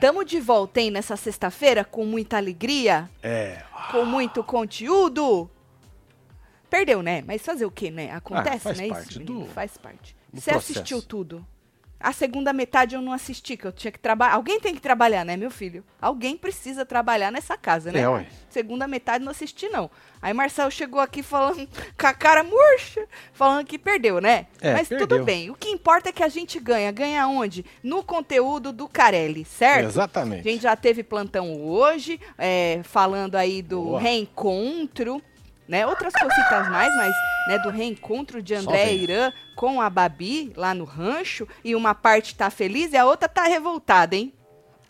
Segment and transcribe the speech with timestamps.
[0.00, 3.62] Tamo de volta, hein, nessa sexta-feira, com muita alegria, É.
[3.90, 5.50] com muito conteúdo.
[6.70, 7.22] Perdeu, né?
[7.26, 8.12] Mas fazer o quê, né?
[8.12, 8.88] Acontece, Ah, faz né?
[8.88, 10.14] parte isso, do- Faz parte.
[10.32, 10.72] do Você processo.
[10.80, 11.44] assistiu tudo?
[11.98, 14.34] A segunda metade eu não assisti, que eu tinha que trabalhar.
[14.34, 15.82] Alguém tem que trabalhar, né, meu filho?
[16.00, 18.00] Alguém precisa trabalhar nessa casa, né?
[18.00, 18.26] É, ué.
[18.58, 19.88] Segunda metade não assisti, não.
[20.20, 24.46] Aí Marcelo chegou aqui falando com a cara murcha, falando que perdeu, né?
[24.60, 25.24] É, Mas tudo perdeu.
[25.24, 25.48] bem.
[25.48, 26.90] O que importa é que a gente ganha.
[26.90, 27.64] Ganha onde?
[27.84, 29.84] No conteúdo do Carelli, certo?
[29.84, 30.42] A Exatamente.
[30.42, 34.00] gente já teve plantão hoje, é, falando aí do Boa.
[34.00, 35.22] reencontro,
[35.68, 35.86] né?
[35.86, 37.14] Outras cositas mais, mas
[37.46, 38.92] né, do reencontro de André.
[38.92, 41.46] Irã com a Babi lá no rancho.
[41.62, 44.32] E uma parte tá feliz e a outra tá revoltada, hein?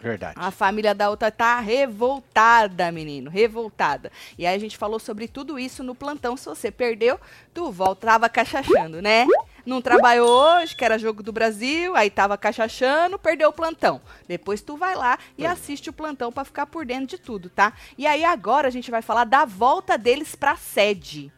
[0.00, 0.34] Verdade.
[0.36, 4.12] A família da outra tá revoltada, menino, revoltada.
[4.38, 6.36] E aí a gente falou sobre tudo isso no plantão.
[6.36, 7.18] Se você perdeu,
[7.52, 9.26] tu voltava cachachando, né?
[9.66, 14.00] Não trabalhou hoje, que era jogo do Brasil, aí tava cachachando, perdeu o plantão.
[14.26, 15.48] Depois tu vai lá e é.
[15.48, 17.72] assiste o plantão pra ficar por dentro de tudo, tá?
[17.98, 21.32] E aí agora a gente vai falar da volta deles pra sede.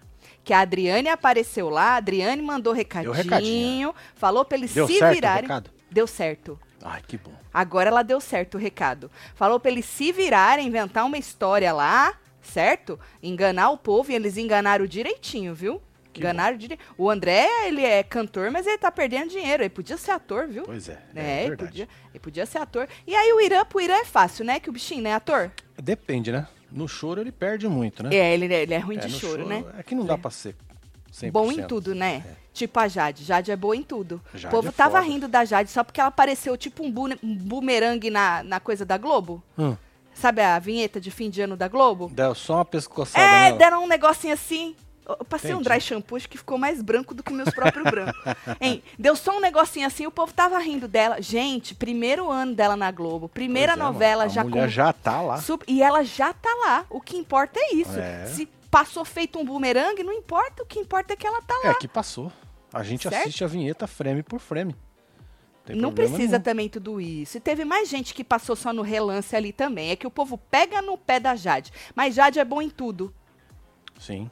[0.44, 3.94] Que a Adriane apareceu lá, a Adriane mandou recadinho, recadinho.
[4.14, 5.48] falou pra eles Deu se certo virarem.
[5.90, 6.58] Deu certo.
[6.82, 7.32] Ai, que bom.
[7.52, 9.10] Agora ela deu certo o recado.
[9.34, 12.98] Falou pra eles se virarem, inventar uma história lá, certo?
[13.22, 15.80] Enganar o povo e eles enganaram direitinho, viu?
[16.12, 16.88] Que enganaram direitinho.
[16.98, 19.62] O André, ele é cantor, mas ele tá perdendo dinheiro.
[19.62, 20.64] Ele podia ser ator, viu?
[20.64, 20.98] Pois é.
[21.14, 22.88] É, É, ele, podia, ele podia ser ator.
[23.06, 24.58] E aí o Irã, pro Irã é fácil, né?
[24.58, 25.14] Que o bichinho, né?
[25.14, 25.52] Ator?
[25.80, 26.48] Depende, né?
[26.72, 28.14] No choro ele perde muito, né?
[28.14, 29.64] É, ele, ele é ruim É, de no choro, né?
[29.78, 30.16] É que não dá É.
[30.16, 30.56] pra ser
[31.12, 31.30] 100%.
[31.30, 32.24] Bom em tudo, né?
[32.52, 33.24] Tipo a Jade.
[33.24, 34.20] Jade é boa em tudo.
[34.34, 37.08] Jade o povo é tava rindo da Jade só porque ela apareceu tipo um, bu
[37.22, 39.42] um bumerangue na, na coisa da Globo.
[39.58, 39.76] Hum,
[40.12, 42.10] Sabe a vinheta de fim de ano da Globo?
[42.12, 43.56] deu só uma pescoçada É, nela.
[43.58, 44.74] deram um negocinho assim.
[45.08, 45.68] Eu passei um Entendi.
[45.70, 48.20] dry shampoo acho que ficou mais branco do que meus próprios brancos.
[48.60, 51.20] Hein, deu só um negocinho assim, o povo tava rindo dela.
[51.22, 54.30] Gente, primeiro ano dela na Globo, primeira Pois é, novela mano.
[54.34, 55.42] já A mulher com já tá lá.
[55.66, 56.84] E ela já tá lá.
[56.90, 57.98] O que importa é isso.
[57.98, 58.26] É.
[58.26, 60.62] Se passou feito um bumerangue, não importa.
[60.62, 61.70] O que importa é que ela tá lá.
[61.70, 62.32] É, que passou.
[62.72, 63.22] A gente Certo?
[63.22, 64.74] assiste a vinheta frame por frame.
[65.64, 66.40] Tem não precisa nenhum.
[66.42, 67.36] também tudo isso.
[67.36, 69.90] E teve mais gente que passou só no relance ali também.
[69.90, 71.72] É que o povo pega no pé da Jade.
[71.94, 73.14] Mas Jade é bom em tudo.
[73.98, 74.30] Sim.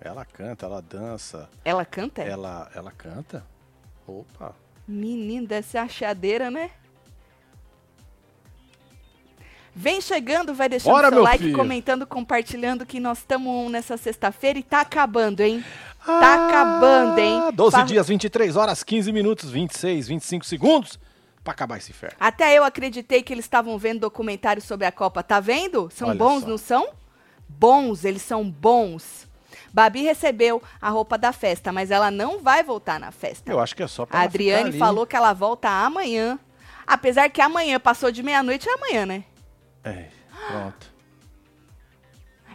[0.00, 2.22] Ela canta, ela dança, Ela canta?
[2.22, 2.28] é?
[2.30, 3.44] ela, ela canta.
[4.06, 4.54] Opa.
[4.88, 6.70] Menino, deve ser achadeira, né?
[9.74, 11.56] Vem chegando, vai deixando Bora, seu like, filho.
[11.56, 15.64] comentando, compartilhando que nós estamos nessa sexta-feira e tá acabando, hein?
[16.04, 17.52] Tá acabando, hein?
[17.54, 20.98] 12 Fa- Ah, dias, 23 horas, 15 minutos, 26, 25 segundos
[21.44, 22.16] pra acabar esse inferno.
[22.18, 25.22] Até eu acreditei que eles estavam vendo documentário sobre a Copa.
[25.22, 25.88] Tá vendo?
[25.94, 26.48] São Olha bons, só.
[26.48, 26.88] não são?
[27.48, 29.28] Bons, eles são bons.
[29.72, 33.50] Babi recebeu a roupa da festa, mas ela não vai voltar na festa.
[33.50, 36.38] Eu acho que é só pra A Adriane falou que ela volta amanhã.
[36.86, 39.24] Apesar que amanhã passou de meia-noite, é amanhã, né?
[39.84, 40.06] É,
[40.48, 40.90] pronto.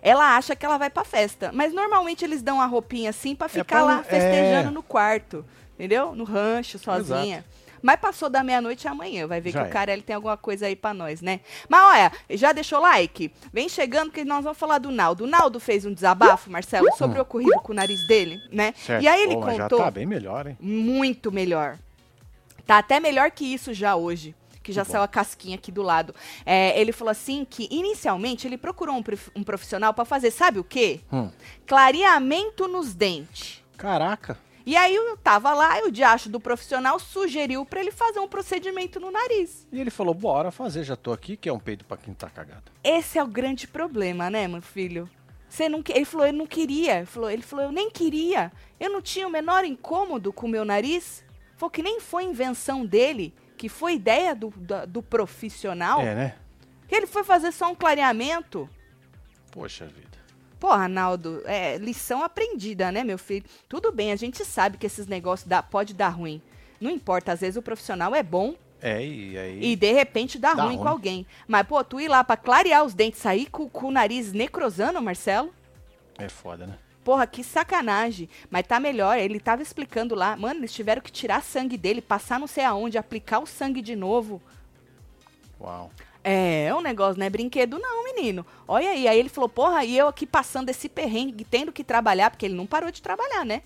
[0.02, 1.52] Ela acha que ela vai pra festa.
[1.54, 4.72] Mas normalmente eles dão a roupinha assim pra ficar pra lá não- festejando é.
[4.72, 5.44] no quarto.
[5.74, 6.14] Entendeu?
[6.16, 7.44] No rancho, sozinha.
[7.82, 9.28] Mas passou da meia-noite é amanhã.
[9.28, 9.72] Vai ver Já que o é.
[9.72, 11.40] Carelli tem alguma coisa aí pra nós, né?
[11.68, 13.32] Mas olha, já deixou like?
[13.52, 15.24] Vem chegando que nós vamos falar do Naldo.
[15.24, 18.74] O Naldo fez um desabafo, Marcelo, sobre o ocorrido com o nariz dele, né?
[18.78, 19.04] Certo.
[19.04, 20.58] E aí ele Pô, contou já tá bem melhor, hein?
[20.60, 21.78] muito melhor.
[22.66, 24.34] Tá até melhor que isso já hoje.
[24.66, 24.90] Que já bom.
[24.90, 26.16] saiu a casquinha aqui do lado.
[26.44, 30.64] É, ele falou assim que, inicialmente, ele procurou um, prof- profissional pra fazer, sabe o
[30.64, 31.02] quê?
[31.14, 31.30] Hum.
[31.68, 33.62] Clareamento nos dentes.
[33.78, 34.40] Caraca.
[34.66, 38.28] E aí eu tava lá e o diacho do profissional sugeriu pra ele fazer um
[38.28, 39.68] procedimento no nariz.
[39.72, 42.28] E ele falou, bora fazer, já tô aqui, que é um peido pra quem tá
[42.28, 42.72] cagado.
[42.84, 45.08] Esse é o grande problema, né, meu filho?
[45.48, 46.98] Você não, ele falou, ele não queria.
[46.98, 48.52] Ele falou, ele falou, eu nem queria.
[48.80, 51.24] Eu não tinha o menor incômodo com o meu nariz.
[51.56, 56.02] Falou que nem foi invenção dele, que foi ideia do, da- do profissional.
[56.02, 56.36] É, né?
[56.88, 58.70] Que ele foi fazer só um clareamento.
[59.52, 60.16] Poxa vida.
[60.60, 63.46] Pô, Arnaldo, é lição aprendida, né, meu filho?
[63.68, 66.42] Tudo bem, a gente sabe que esses negócios dá, pode dar ruim.
[66.80, 69.60] Não importa, às vezes o profissional é bom É, e aí...
[69.72, 70.92] e de repente dá, Dá ruim, com ruim.
[70.92, 71.28] alguém.
[71.48, 75.02] Mas, pô, tu ir lá pra clarear os dentes, sair com, com o nariz necrosando,
[75.02, 75.54] Marcelo?
[76.18, 76.78] É foda, né?
[77.06, 78.28] Porra, que sacanagem.
[78.50, 79.16] Mas tá melhor.
[79.20, 80.36] Ele tava explicando lá.
[80.36, 83.96] Mano, eles tiveram que tirar sangue dele, passar não sei aonde, aplicar o sangue de
[83.96, 84.42] novo.
[85.62, 85.92] Uau.
[86.24, 88.44] É, é um negócio, não é brinquedo, não, menino.
[88.68, 89.08] Olha aí.
[89.08, 92.56] Aí ele falou, porra, e eu aqui passando esse perrengue, tendo que trabalhar, porque ele
[92.56, 93.62] não parou de trabalhar, né?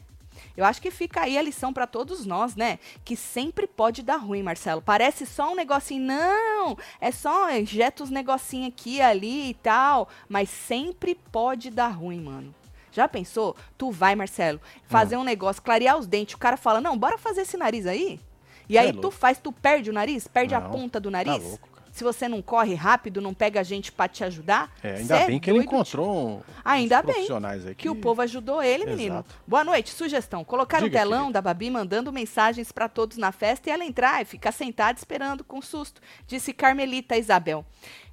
[0.57, 2.77] Eu acho que fica aí a lição pra todos nós, né?
[3.05, 4.81] Que sempre pode dar ruim, Marcelo.
[4.81, 10.49] Parece só um negocinho, não, é só injeta os negocinhos aqui ali e tal, mas
[10.49, 12.53] sempre pode dar ruim, mano.
[12.99, 13.55] Já pensou?
[13.77, 17.41] Tu vai, Marcelo, fazer um negócio, clarear os dentes, o cara fala: "Não, bora fazer
[17.41, 18.19] esse nariz aí?"
[18.67, 19.11] E aí é tu louco.
[19.11, 21.41] faz, tu perde o nariz, perde a Não, ponta do Tá nariz.
[21.43, 21.79] louco, cara.
[21.91, 24.71] Se você não corre rápido, não pega a gente pra te ajudar.
[24.83, 27.75] É, ainda é bem que ele encontrou um, Ainda bem profissionais aqui.
[27.75, 29.15] que o povo ajudou ele, menino.
[29.15, 29.35] Exato.
[29.47, 29.89] Boa noite.
[29.91, 31.33] Sugestão: colocar o Diga, telão querido.
[31.33, 35.43] da Babi mandando mensagens pra todos na festa e ela entrar e ficar sentada esperando
[35.43, 37.65] com susto, disse Carmelita Isabel.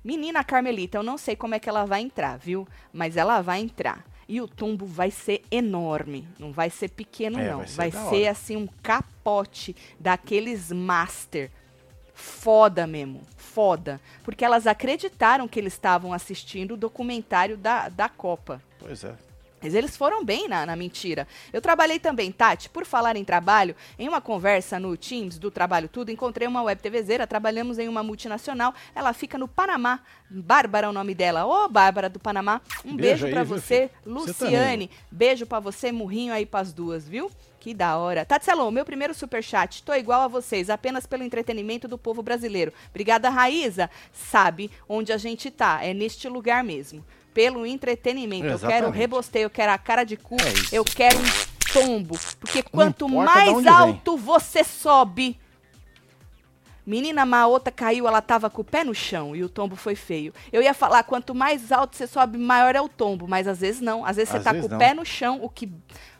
[0.03, 2.67] Menina Carmelita, eu não sei como é que ela vai entrar, viu?
[2.93, 4.05] Mas ela vai entrar.
[4.29, 6.27] E o tombo vai ser enorme.
[6.39, 7.59] Não vai ser pequeno, É, não.
[7.59, 11.51] vai ser Vai ser, assim um capote daqueles master.
[12.13, 14.01] Foda mesmo, foda.
[14.25, 18.63] Porque elas acreditaram que eles estavam assistindo o documentário da, da Copa.
[18.79, 19.15] Pois é.
[19.67, 21.27] Mas eles foram bem na, na mentira.
[21.53, 25.89] Eu trabalhei também, Tati, por falar em trabalho, em uma conversa no Teams do Trabalho
[25.89, 29.99] Tudo, encontrei uma web TVzeira, trabalhamos em uma multinacional, ela fica no Panamá.
[30.31, 31.45] Bárbara é o nome dela.
[31.47, 33.91] Ô, Bárbara do Panamá, um Beijo beijo, viu, você.
[34.05, 37.29] Você Luciane, beijo pra você, murrinho aí pras duas, viu?
[37.59, 38.25] Que da hora.
[38.25, 39.83] Tatselo, meu primeiro superchat.
[39.83, 42.73] Tô igual a vocês, apenas pelo entretenimento do povo brasileiro.
[42.91, 43.91] Obrigada, Raíza.
[44.13, 45.83] Sabe onde a gente tá.
[45.83, 47.05] É neste lugar mesmo.
[47.37, 48.47] Pelo entretenimento.
[48.47, 48.97] Eu quero Exatamente.
[48.97, 51.23] rebosteio, eu quero a cara de cu, É eu quero um
[51.71, 52.19] tombo.
[52.41, 53.73] Porque quanto mais onde vem.
[53.73, 55.39] alto você sobe.
[56.87, 60.33] Menina Maota caiu, ela tava com o pé no chão e o tombo foi feio.
[60.51, 63.83] Eu ia falar, quanto mais alto você sobe, maior é o tombo, mas às vezes
[63.83, 64.03] não.
[64.03, 64.79] Às vezes você Às tá vezes com o não.
[64.79, 65.71] pé no chão, o que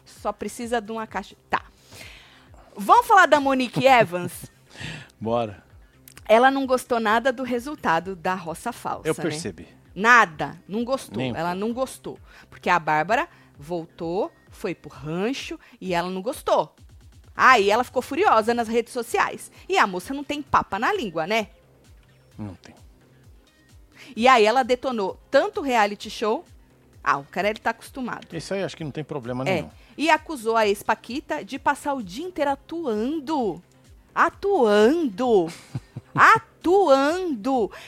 [0.05, 1.35] só precisa de uma caixa.
[1.49, 1.63] Tá.
[2.77, 4.53] Vamos falar da Monique Evans?
[5.19, 5.65] Bora.
[6.29, 9.09] Ela não gostou nada do resultado da roça falsa.
[9.09, 9.23] Eu né?
[9.97, 11.17] Nada, não gostou.
[11.17, 12.19] Nem ela não gostou.
[12.51, 13.27] Porque a Bárbara
[13.59, 16.77] voltou, foi pro rancho e ela não gostou.
[17.35, 19.51] Aí ela ficou furiosa nas redes sociais.
[19.67, 21.49] E a moça não tem papa na língua, né?
[22.39, 22.75] Não tem.
[24.15, 26.45] E aí ela detonou tanto o reality show.
[27.03, 28.37] Ah, o cara ele tá acostumado.
[28.37, 29.55] Isso aí acho que não tem problema É.
[29.55, 29.71] nenhum.
[29.97, 33.63] E acusou a ex-Paquita de passar o dia inteiro atuando.
[34.15, 35.47] Atuando.
[36.15, 36.47] atuando.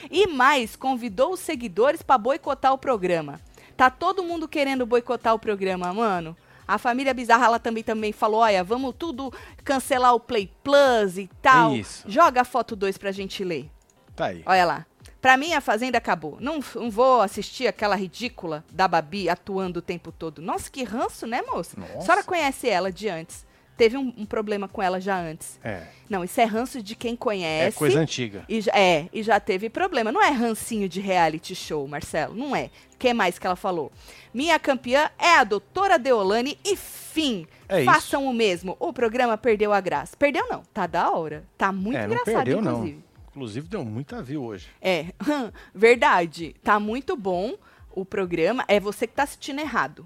[0.09, 3.39] E mais, convidou os seguidores pra boicotar o programa.
[3.75, 6.35] Tá todo mundo querendo boicotar o programa, mano.
[6.67, 9.33] A família Bizarra ela também, também falou: olha, vamos tudo
[9.63, 11.75] cancelar o Play Plus e tal.
[11.75, 12.03] Isso.
[12.07, 13.71] Joga a foto 2 pra gente ler.
[14.15, 14.43] Tá aí.
[14.45, 14.85] Olha lá.
[15.21, 16.37] Pra mim, a Fazenda acabou.
[16.39, 20.41] Não, não vou assistir aquela ridícula da Babi atuando o tempo todo.
[20.41, 21.79] Nossa, que ranço, né, moça?
[21.79, 21.97] Nossa.
[21.97, 23.45] A senhora conhece ela de antes.
[23.79, 25.57] Teve um, um problema com ela já antes.
[25.63, 25.83] É.
[26.09, 27.77] Não, isso é ranço de quem É conhece.
[27.77, 28.43] coisa antiga.
[28.49, 30.11] E é, e já teve problema.
[30.11, 32.35] Não é rancinho de reality show, Marcelo.
[32.35, 32.69] Não é.
[32.93, 33.89] O que mais que ela falou?
[34.33, 37.47] Minha campeã é a doutora Deolane e fim.
[37.69, 37.85] É isso.
[37.89, 38.75] Façam o mesmo.
[38.81, 40.17] O programa perdeu a graça.
[40.17, 40.61] Perdeu não.
[40.73, 41.45] Tá da hora.
[41.57, 42.91] Tá muito é, não engraçado, perdeu, inclusive.
[42.95, 43.03] não.
[43.29, 44.67] Inclusive deu muita view hoje.
[44.81, 45.05] É,
[45.73, 46.53] verdade.
[46.61, 47.55] Tá muito bom
[47.95, 48.65] o programa.
[48.67, 50.05] É você que tá assistindo errado.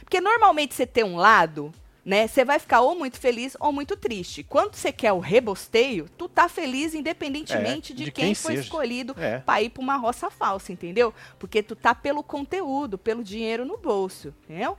[0.00, 1.70] Porque normalmente você tem um lado,
[2.04, 2.26] né?
[2.26, 4.42] Você vai ficar ou muito feliz ou muito triste.
[4.42, 8.54] Quando você quer o rebosteio, tu tá feliz independentemente É, de, de quem, quem foi
[8.54, 9.38] escolhido É.
[9.38, 11.14] pra ir pra uma roça falsa, entendeu?
[11.38, 14.76] Porque tu tá pelo conteúdo, pelo dinheiro no bolso, entendeu?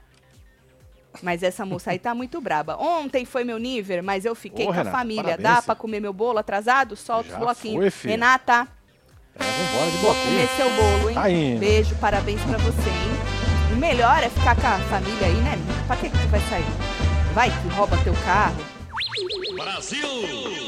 [1.22, 2.76] Mas essa moça aí tá muito braba.
[2.76, 5.22] Ontem foi meu nível, mas eu fiquei Ô, com Renata, a família.
[5.24, 6.94] parabéns, Dá pra comer meu bolo atrasado?
[6.94, 7.94] Solta Já os bloquinhos.
[7.94, 8.10] foi.
[8.10, 8.68] Renata,
[9.34, 10.24] É, vambora de Vou bloquinho.
[10.26, 11.14] comer seu bolo, hein?
[11.14, 11.58] Tá indo.
[11.60, 13.72] Beijo, parabéns pra você, hein?
[13.72, 15.52] O melhor é ficar com a família aí, né?
[15.86, 17.05] Pra que que tu vai sair?
[17.36, 18.56] Vai que rouba teu carro.
[19.56, 20.08] Brasil!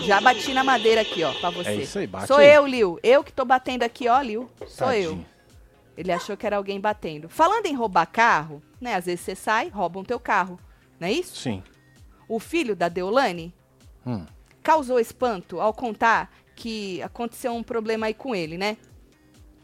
[0.04, 1.70] Já bati na madeira aqui, ó, pra você.
[1.70, 2.54] É isso aí, bate Sou aí.
[2.54, 3.00] eu, Liu.
[3.02, 4.50] Eu que tô batendo aqui, ó, Liu.
[4.66, 5.12] Sou eu.
[5.12, 5.26] Tadinho.
[5.96, 7.26] Ele achou que era alguém batendo.
[7.26, 8.96] Falando em roubar carro, né?
[8.96, 10.60] Às vezes você sai, roubam teu carro.
[11.00, 11.36] Não é isso?
[11.36, 11.62] Sim.
[12.28, 13.54] O filho da Deolane
[14.06, 14.26] Hum.
[14.62, 18.76] causou espanto ao contar que aconteceu um problema aí com ele, né?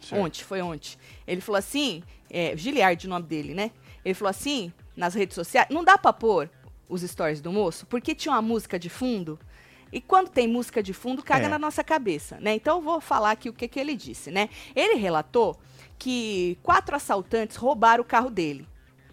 [0.01, 0.23] certo.
[0.25, 0.97] Ontem, foi ontem.
[1.27, 3.73] Ele falou assim, é, Giliard, o nome dele, né?
[4.03, 6.49] Ele falou assim, nas redes sociais, não dá pra pôr
[6.89, 9.39] os stories do moço, porque tinha uma música de fundo.
[9.93, 11.49] E quando tem música de fundo, caga É.
[11.49, 12.55] na nossa cabeça, né?
[12.55, 14.49] Então eu vou falar aqui o que, que ele disse, né?
[14.75, 15.57] Ele relatou
[15.99, 18.67] que quatro assaltantes roubaram o carro dele.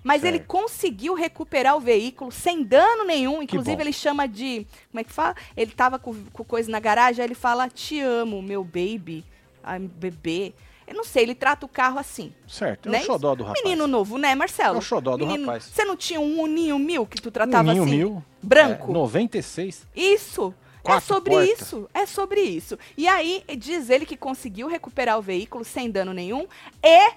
[0.04, 0.48] Mas ele Certo.
[0.48, 3.44] conseguiu recuperar o veículo sem dano nenhum.
[3.44, 4.66] Inclusive, ele chama de.
[4.90, 5.36] Como é que fala?
[5.56, 9.24] Ele tava com, com coisa na garagem, aí ele fala: Te amo, meu baby.
[9.64, 10.54] Ai, bebê.
[10.88, 12.34] Eu não sei, ele trata o carro assim.
[12.48, 12.90] Certo.
[12.90, 13.64] É Né o xodó do rapaz.
[13.64, 14.76] Menino novo, né, Marcelo?
[14.76, 15.64] É o xodó do Menino- rapaz.
[15.66, 17.96] Você não tinha um uninho mil que tu tratava Ninho assim?
[17.98, 18.24] mil.
[18.44, 18.92] Branco?
[18.92, 19.88] É, 96.
[19.96, 20.54] Isso.
[20.80, 21.62] é Quatro sobre portas.
[21.62, 21.90] isso.
[21.94, 22.78] É sobre isso.
[22.98, 26.48] E aí, diz ele que conseguiu recuperar o veículo sem dano nenhum
[26.84, 27.12] e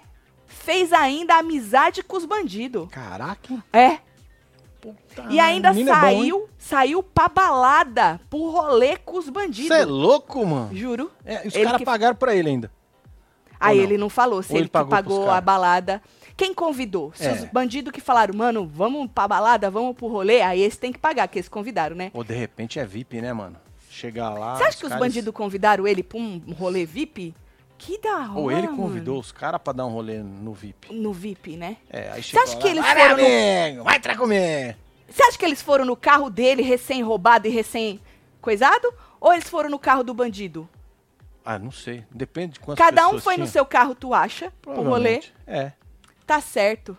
[0.47, 2.89] fez ainda amizade com os bandidos.
[2.91, 3.65] Caraca.
[3.73, 3.99] É.
[4.81, 9.69] Puta, E ainda menino é bom, saiu, saiu pra balada, pro rolê com os bandidos.
[9.69, 10.77] Você é louco, mano?
[10.77, 11.11] Juro.
[11.25, 12.71] É, os caras que- pagaram pra ele ainda.
[13.67, 13.85] Aí não?
[13.85, 16.03] ele não falou se Ou ele, ele que pagou pagou a balada.
[16.37, 17.13] Quem convidou?
[17.15, 17.33] Se É.
[17.33, 20.99] os bandidos que falaram, mano, vamos pra balada, vamos pro rolê, aí esse tem que
[20.99, 22.11] pagar, que eles convidaram, né?
[22.13, 23.57] Ou de repente é VIP, né, mano?
[23.89, 24.57] Chegar lá.
[24.57, 27.33] Você acha os que os caras- bandidos convidaram ele pra um rolê VIP?
[27.79, 28.33] Que da hora.
[28.39, 28.77] Ou ele mano.
[28.79, 30.93] convidou os caras pra dar um rolê no VIP.
[30.95, 31.77] No VIP, né?
[31.91, 34.75] É, aí Você chegou acha lá, que eles "Vai, foram no- amigo, vai entrar comigo.
[35.09, 38.93] Você acha que eles foram no carro dele, recém-roubado e recém-coisado?
[39.21, 40.69] Ou eles foram no carro do bandido?
[41.45, 42.05] Ah, não sei.
[42.11, 43.53] Depende de quantas Cada um foi no tinha.
[43.53, 44.53] seu carro, tu acha?
[44.67, 45.23] O rolê.
[45.47, 45.73] É.
[46.27, 46.97] Tá certo.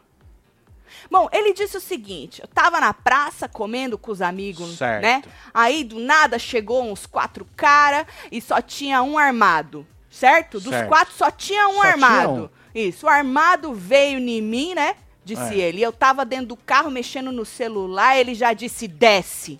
[1.09, 5.01] Bom, ele disse o seguinte: eu tava na praça comendo com os amigos, Certo.
[5.03, 5.23] né?
[5.53, 10.59] Aí do nada chegou uns quatro cara e só tinha um armado, certo?
[10.59, 10.87] Dos Certo.
[10.87, 12.31] quatro só tinha um Só tinha armado.
[12.43, 12.49] um.
[12.79, 14.95] Isso, o armado veio em mim, né?
[15.23, 15.67] Disse É.
[15.67, 15.81] ele.
[15.81, 19.59] Eu tava dentro do carro mexendo no celular, ele já disse: desce.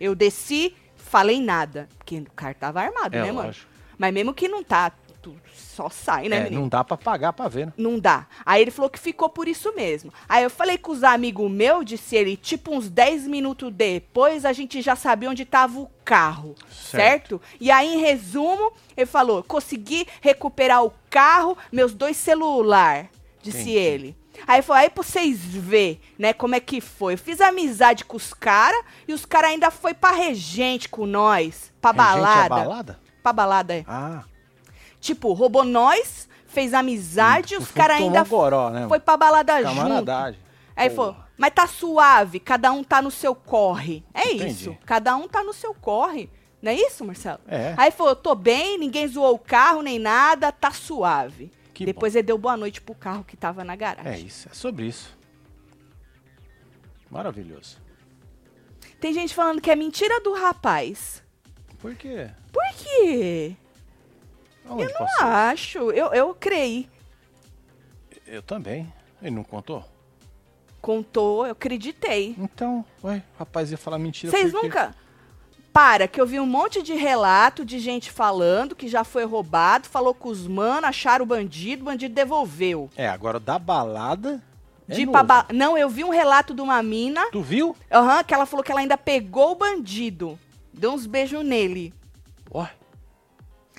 [0.00, 1.86] Eu desci, falei nada.
[1.98, 3.46] Porque o cara tava armado, É, né, mano?
[3.48, 3.69] lógico.
[4.00, 4.90] Mas mesmo que não tá,
[5.20, 6.62] tu só sai, né, É, menino?
[6.62, 7.72] não dá pra pagar pra ver, né?
[7.76, 8.26] Não dá.
[8.46, 10.10] Aí ele falou que ficou por isso mesmo.
[10.26, 14.54] Aí eu falei com os amigos meus, disse ele, tipo uns 10 minutos depois, a
[14.54, 17.38] gente já sabia onde tava o carro, certo?
[17.38, 17.42] Certo.
[17.60, 23.06] E aí, em resumo, ele falou, consegui recuperar o carro, meus dois celular,
[23.42, 23.76] disse Entendi.
[23.76, 24.16] ele.
[24.46, 27.12] Aí falou, aí pra vocês ver, né, como é que foi.
[27.12, 31.70] Eu fiz amizade com os caras e os caras ainda foi pra regente com nós,
[31.82, 32.99] pra Regente é balada.
[33.22, 33.84] Pra balada, é.
[33.86, 34.24] Ah.
[35.00, 38.86] Tipo, roubou nós, fez amizade, os caras ainda goró, né?
[38.88, 40.10] foi pra balada junto.
[40.76, 44.04] Aí falou, mas tá suave, cada um tá no seu corre.
[44.12, 44.46] É Entendi.
[44.48, 46.30] isso, cada um tá no seu corre.
[46.60, 47.40] Não é isso, Marcelo?
[47.48, 47.74] É.
[47.76, 51.50] Aí falou, tô bem, ninguém zoou o carro nem nada, tá suave.
[51.72, 54.12] Que Depois ele deu boa noite pro carro que tava na garagem.
[54.12, 55.16] É isso, é sobre isso.
[57.10, 57.78] Maravilhoso.
[59.00, 61.22] Tem gente falando que é mentira do rapaz.
[61.80, 62.28] Por quê?
[62.52, 63.56] Por quê?
[64.68, 65.26] Aonde Eu passou?
[65.26, 66.86] acho, eu, eu creio.
[68.26, 68.92] Eu também.
[69.20, 69.84] Ele não contou?
[70.80, 72.34] Contou, eu acreditei.
[72.38, 74.30] Então, ué, rapaz ia falar mentira.
[74.30, 74.94] Vocês nunca.
[75.72, 79.86] Para, que eu vi um monte de relato de gente falando que já foi roubado,
[79.88, 82.90] falou com os mano, acharam o bandido, o bandido devolveu.
[82.96, 84.42] É, agora da balada.
[84.88, 87.76] É de ba- Não, eu vi um relato de uma mina, Tu viu?
[87.90, 90.36] aham, que ela falou que ela ainda pegou o bandido.
[90.72, 91.92] Deu uns beijos nele.
[92.50, 92.66] Ó,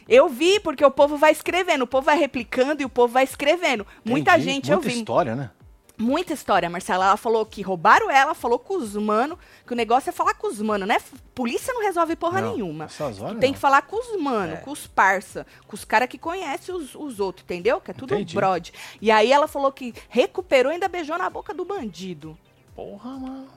[0.07, 3.23] Eu vi, porque o povo vai escrevendo, o povo vai replicando e o povo vai
[3.23, 3.85] escrevendo.
[4.03, 4.45] Muita entendi.
[4.45, 4.97] gente eu Muita vi.
[4.99, 5.51] história, né?
[5.97, 7.05] Muita história, Marcela.
[7.05, 10.47] Ela falou que roubaram ela, falou com os mano, que o negócio é falar com
[10.47, 10.97] os mano, né?
[11.35, 12.85] Polícia não resolve porra Não, nenhuma.
[12.99, 13.53] Horas tem não.
[13.53, 14.57] que falar com os mano, É.
[14.57, 17.79] com os parça, com os caras que conhecem os, os outros, entendeu?
[17.79, 18.33] Que é tudo Entendi.
[18.35, 18.73] brode.
[18.99, 22.35] E aí ela falou que recuperou e ainda beijou na boca do bandido.
[22.75, 23.47] Porra, mano.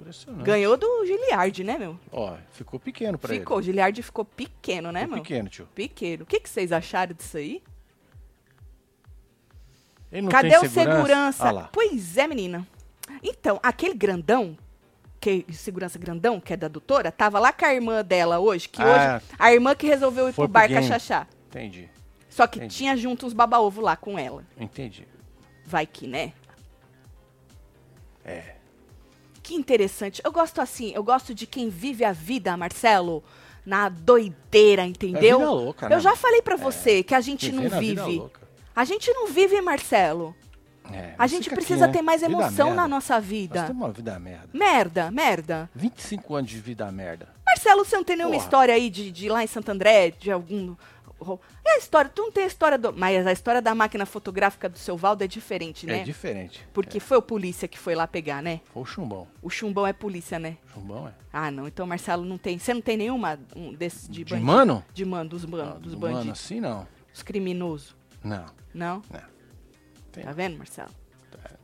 [0.00, 0.44] Impressionante.
[0.44, 1.98] Ganhou do Giliard, né, meu?
[2.12, 5.08] Ó, ficou pequeno pra ficou, o Giliard ficou pequeno, né, ele.
[5.08, 5.16] meu?
[5.16, 5.68] Ficou pequeno, tio.
[5.74, 6.22] Pequeno.
[6.24, 7.62] O que, que vocês acharam disso aí?
[10.12, 11.48] Ele Cadê o segurança?
[11.48, 11.68] Ah lá.
[11.72, 12.66] Pois é, menina.
[13.22, 14.56] Então, aquele grandão,
[15.20, 18.80] que segurança grandão, que é da doutora, tava lá com a irmã dela hoje, que
[18.82, 21.26] Ah, hoje a irmã que resolveu ir pro bar cachachá.
[21.48, 21.88] Entendi,
[22.28, 22.76] Só que Entendi.
[22.76, 24.44] tinha junto uns baba-ovo lá com ela.
[24.58, 25.06] entendi.
[25.64, 26.32] Vai que, né?
[28.24, 28.55] É.
[29.46, 30.20] Que interessante.
[30.24, 33.22] Eu gosto assim, eu gosto de quem vive a vida, Marcelo,
[33.64, 35.36] na doideira, entendeu?
[35.36, 35.94] É vida louca, né?
[35.94, 38.24] Eu já falei pra você que a gente não vive.
[38.74, 40.34] A gente não vive, Marcelo.
[40.92, 42.02] É, A gente precisa aqui, ter né?
[42.06, 43.66] mais Vida emoção na nossa Nós vida.
[43.68, 44.48] temos uma vida merda.
[44.52, 45.70] Merda, merda.
[45.76, 47.28] 25 anos de vida merda.
[47.46, 48.44] Marcelo, você não tem nenhuma Porra.
[48.44, 50.74] história aí de, de lá em Santo André, de algum.
[51.64, 52.92] É a história, tu não tem a história do.
[52.92, 56.00] Mas a história da máquina fotográfica do seu Valdo é diferente, né?
[56.00, 56.66] É diferente.
[56.74, 58.60] Porque foi o polícia que foi lá pegar, né?
[58.72, 59.26] Foi o chumbão.
[59.40, 60.58] O chumbão é polícia, né?
[60.74, 61.14] Chumbão é.
[61.32, 61.66] Ah, não.
[61.66, 62.58] Então, Marcelo, não tem.
[62.58, 64.46] Você não tem nenhuma um desse de, De bandido?
[64.46, 64.84] mano?
[64.92, 66.20] De mano, dos, ban- Ah, dos do bandidos.
[66.24, 66.86] Mano, assim não.
[67.14, 67.96] Os criminosos.
[68.22, 68.44] Não.
[68.74, 69.02] Não?
[69.10, 69.22] Não.
[70.12, 70.22] Tem.
[70.24, 70.90] Tá vendo, Marcelo?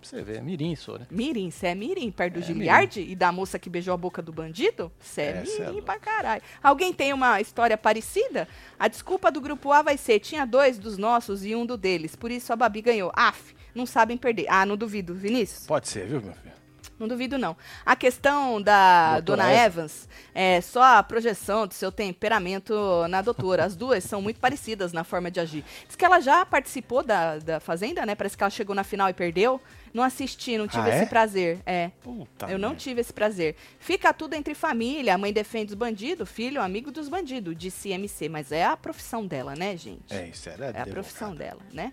[0.02, 1.06] É, pra você ver, é mirim sou, né?
[1.10, 4.20] Mirim, você é mirim perto do É, Giliard e da moça que beijou a boca
[4.20, 4.90] do bandido?
[4.98, 5.82] Você é, É, cê é mirim louco.
[5.86, 6.42] pra caralho.
[6.62, 8.48] Alguém tem uma história parecida?
[8.78, 12.16] A desculpa do grupo A vai ser: tinha dois dos nossos e um do deles.
[12.16, 13.12] Por isso a Babi ganhou.
[13.14, 14.46] Af, não sabem perder.
[14.48, 15.14] Ah, não duvido.
[15.14, 15.66] Vinícius?
[15.66, 16.52] Pode ser, viu, meu filho?
[16.98, 17.56] Não duvido, não.
[17.84, 22.74] A questão da Doutora Dona Evans é só a projeção do seu temperamento
[23.08, 23.64] na doutora.
[23.64, 25.64] As duas são muito parecidas na forma de agir.
[25.88, 28.14] Diz que ela já participou da, da Fazenda, né?
[28.14, 29.60] Parece que ela chegou na final e perdeu.
[29.92, 31.06] Não assisti, não tive Ah, esse é?
[31.06, 31.60] prazer.
[31.66, 31.90] É.
[32.00, 32.82] Puta eu não merda.
[32.82, 33.56] tive esse prazer.
[33.78, 35.14] Fica tudo entre família.
[35.14, 38.28] A mãe defende os bandidos, filho, amigo dos bandidos, disse MC.
[38.28, 40.12] Mas é a profissão dela, né, gente?
[40.14, 41.92] É, isso era É a profissão dela, né?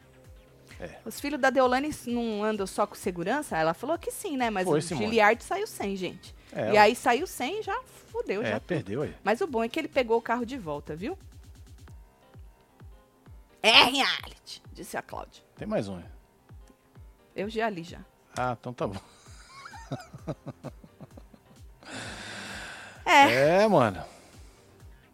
[0.79, 0.91] É.
[1.05, 3.57] Os filhos da Deolane não andam só com segurança?
[3.57, 4.49] Ela falou que sim, né?
[4.49, 4.81] Mas Foi, o.
[4.81, 6.33] Giliard saiu sem, gente.
[6.53, 7.77] É, e aí saiu sem e já
[8.11, 8.59] fudeu, É, já.
[8.61, 9.13] perdeu aí.
[9.23, 11.17] Mas o bom é que ele pegou o carro de volta, viu?
[13.61, 15.43] É reality, disse a Cláudia.
[15.57, 16.01] Tem mais um.
[17.35, 17.99] Eu já li já.
[18.37, 18.99] Ah, então tá bom.
[23.05, 24.03] É, É, mano.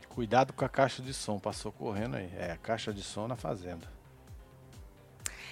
[0.09, 2.29] Cuidado com a caixa de som, passou correndo aí.
[2.37, 3.95] É, a caixa de som na fazenda.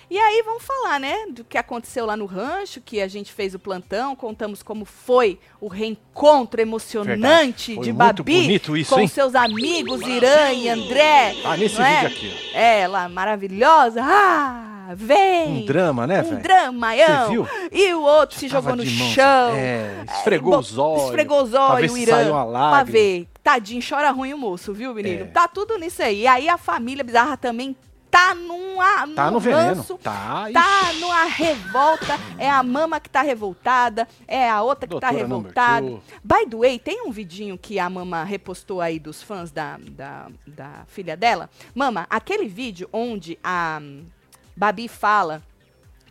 [0.10, 3.56] E aí vamos falar, né, do que aconteceu lá no rancho, que a gente fez
[3.56, 9.08] o plantão, contamos como foi o reencontro emocionante de Babi isso, com hein?
[9.08, 11.36] seus amigos Irã e André.
[11.44, 12.02] Ah, nesse é?
[12.02, 14.02] vídeo aqui, Ela, maravilhosa.
[14.04, 15.64] Ah, vem!
[15.64, 16.42] Um drama, né, um velho?
[16.42, 17.26] dramaião.
[17.26, 17.48] Você viu?
[17.72, 19.54] E o outro se Tava jogou no chão.
[19.56, 21.04] É, esfregou Bo- os olhos.
[21.06, 22.12] Esfregou os pra olhos, o se Irã.
[22.16, 22.84] saiu uma Pra lágrima.
[23.00, 23.28] ver.
[23.44, 25.24] Tadinho, chora ruim o moço, viu, menino?
[25.24, 25.28] É.
[25.28, 26.22] Tá tudo nisso aí.
[26.22, 27.76] E aí a família bizarra também
[28.10, 29.76] tá numa, Tá num no veneno.
[29.76, 31.00] ranço, Tá, Tá ixi.
[31.02, 32.20] numa revolta.
[32.38, 34.08] É a mama que tá revoltada.
[34.28, 35.88] É a outra que tá Doutora number revoltada.
[36.24, 40.28] By the way, tem um vidinho que a mama repostou aí dos fãs da, da,
[40.46, 41.50] da filha dela.
[41.74, 43.82] Mama, aquele vídeo onde a
[44.56, 45.42] Babi fala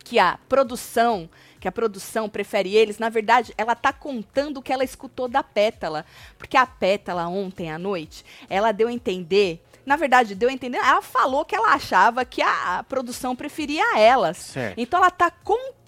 [0.02, 1.28] que a produção,
[1.60, 5.42] que a produção prefere eles, na verdade, ela tá contando o que ela escutou da
[5.42, 6.04] Pétala.
[6.36, 9.62] Porque a Pétala, ontem à noite, ela deu a entender.
[9.84, 10.78] Na verdade, deu a entender.
[10.78, 14.36] Ela falou que ela achava que a, a produção preferia elas.
[14.36, 14.78] Certo.
[14.78, 15.81] Então ela tá contando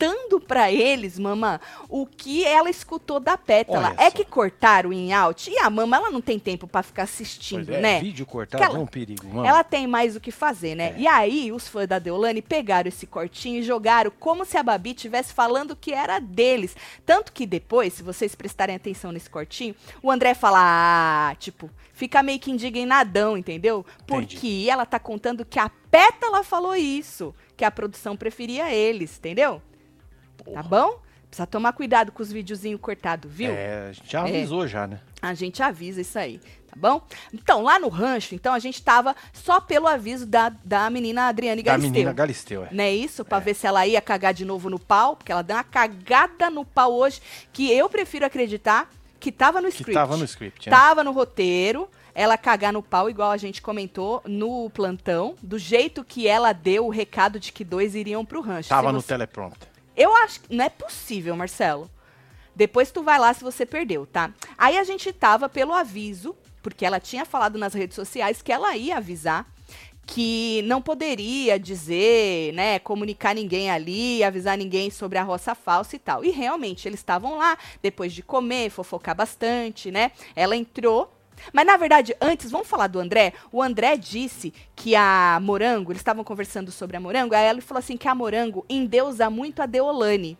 [0.46, 3.94] pra eles, mama, o que ela escutou da Pétala.
[3.98, 5.50] É que cortaram o in-out.
[5.50, 8.00] E a mama, ela não tem tempo pra ficar assistindo, é, né?
[8.00, 9.46] vídeo cortado ela- é um perigo, mano.
[9.46, 10.94] Ela tem mais o que fazer, né?
[10.96, 11.00] É.
[11.00, 14.90] E aí, os fãs da Deolane pegaram esse cortinho e jogaram como se a Babi
[14.90, 16.76] estivesse falando que era deles.
[17.06, 22.22] Tanto que depois, se vocês prestarem atenção nesse cortinho, o André fala, ah, tipo, fica
[22.22, 23.84] meio que indignadão, entendeu?
[24.02, 24.26] Entendi.
[24.34, 29.62] Porque ela tá contando que a Pétala falou isso, que a produção preferia eles, entendeu?
[30.52, 30.98] Tá bom?
[31.28, 33.50] Precisa tomar cuidado com os videozinhos cortados, viu?
[33.52, 35.00] É, a gente já avisou já, né?
[35.20, 37.02] A gente avisa isso aí, tá bom?
[37.32, 41.60] Então, lá no rancho, então, a gente tava só pelo aviso da, da menina Adriane
[41.62, 41.90] Da Galisteu.
[41.92, 42.68] menina Galisteu, é.
[42.70, 43.24] Não é isso?
[43.24, 46.48] Pra ver se ela ia cagar de novo no pau, porque ela deu uma cagada
[46.50, 47.20] no pau hoje,
[47.52, 49.94] que eu prefiro acreditar que tava no Que script.
[49.94, 50.76] tava no script, né?
[50.76, 56.04] Tava no roteiro, ela cagar no pau, igual a gente comentou no plantão, do jeito
[56.04, 58.68] que ela deu o recado de que dois iriam pro rancho.
[58.68, 59.68] Tava Se no você- teleprompter.
[59.96, 61.90] Eu acho que não é possível, Marcelo.
[62.54, 64.32] Depois tu vai lá se você perdeu, tá?
[64.56, 68.76] Aí a gente tava pelo aviso, porque ela tinha falado nas redes sociais que ela
[68.76, 69.46] ia avisar
[70.06, 75.98] que não poderia dizer, né, comunicar ninguém ali, avisar ninguém sobre a roça falsa e
[75.98, 76.24] tal.
[76.24, 80.12] E realmente eles estavam lá depois de comer, fofocar bastante, né?
[80.36, 81.10] Ela entrou
[81.52, 83.32] mas na verdade, antes, vamos falar do André.
[83.52, 87.78] O André disse que a Morango, eles estavam conversando sobre a Morango, aí ele falou
[87.78, 90.38] assim que a Morango endeusa muito a Deolane.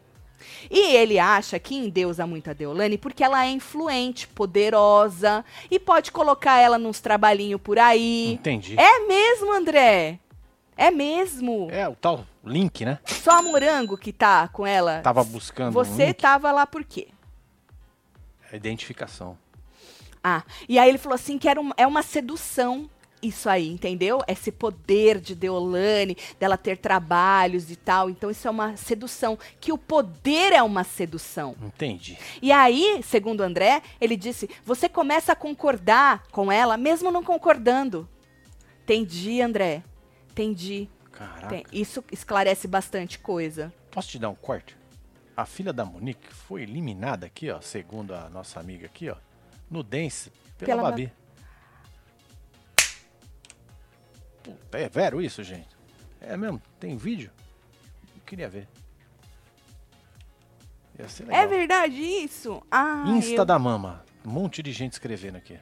[0.71, 6.13] E ele acha que endeusa muito a Deolane porque ela é influente, poderosa e pode
[6.13, 8.33] colocar ela nos trabalhinhos por aí.
[8.33, 8.77] Entendi.
[8.79, 10.19] É mesmo, André?
[10.77, 11.69] É mesmo.
[11.71, 12.99] É, o tal link, né?
[13.07, 15.01] Só a Morango que tá com ela.
[15.01, 16.17] Tava buscando um Você link.
[16.17, 17.09] tava lá por quê?
[18.53, 19.39] A identificação.
[20.27, 22.89] Ah, e aí ele falou assim que era um- é uma sedução
[23.23, 24.21] isso aí, entendeu?
[24.29, 28.09] Esse poder de Deolane, dela ter trabalhos e tal.
[28.11, 31.55] Então isso é uma sedução, que o poder é uma sedução.
[31.63, 32.19] Entendi.
[32.43, 38.07] E aí, segundo André, ele disse: você começa a concordar com ela, mesmo não concordando.
[38.83, 39.83] Entendi, André.
[40.31, 40.89] Entendi.
[41.13, 41.49] Caraca.
[41.49, 43.73] Tem- Isso esclarece bastante coisa.
[43.91, 44.77] Posso te dar um corte?
[45.37, 49.17] A filha da Monique foi eliminada aqui, ó, segundo a nossa amiga aqui, ó,
[49.71, 51.13] no Dance, pela, Pela Ba- Babi.
[54.43, 55.69] Puta, é vero isso, gente?
[56.21, 56.61] É mesmo?
[56.79, 57.31] Tem vídeo?
[58.15, 58.69] Eu queria ver.
[61.29, 62.63] É verdade isso?
[62.71, 64.05] Ah, Insta eu- da Mama.
[64.25, 65.59] Um monte de gente escrevendo aqui.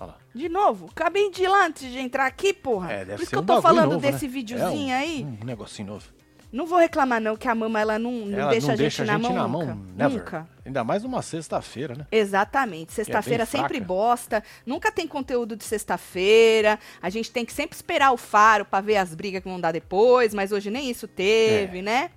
[0.00, 0.18] Olha lá.
[0.34, 2.92] De novo, acabei de ir lá antes de entrar aqui, porra.
[2.92, 4.32] É, deve Por isso que eu tô falando novo, desse né?
[4.32, 5.24] videozinho É um- aí.
[5.24, 6.08] Um negocinho novo.
[6.50, 8.80] Não vou reclamar, não, que a mama ela não, não Ela deixa não a gente,
[8.84, 9.74] deixa a na, gente mão na nunca.
[9.74, 10.18] mão, never.
[10.18, 10.48] Nunca.
[10.64, 12.06] Ainda mais numa sexta-feira, né?
[12.10, 12.92] Exatamente.
[12.92, 14.42] Sexta-feira bem sempre bosta.
[14.64, 16.78] Nunca tem conteúdo de sexta-feira.
[17.02, 19.72] A gente tem que sempre esperar o faro pra ver as brigas que vão dar
[19.72, 21.08] depois, mas hoje nem isso É.
[21.08, 22.10] teve, né?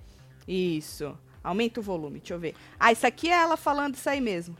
[0.48, 1.14] Isso.
[1.44, 2.54] Aumenta o volume, deixa eu ver.
[2.80, 4.56] Ah, isso aqui é ela falando isso aí mesmo.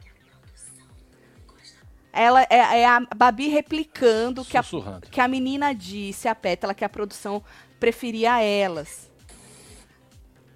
[2.13, 4.63] Ela é, é a Babi replicando que a,
[5.11, 7.43] que a menina disse, a Pétala, que a produção
[7.81, 9.11] preferia elas.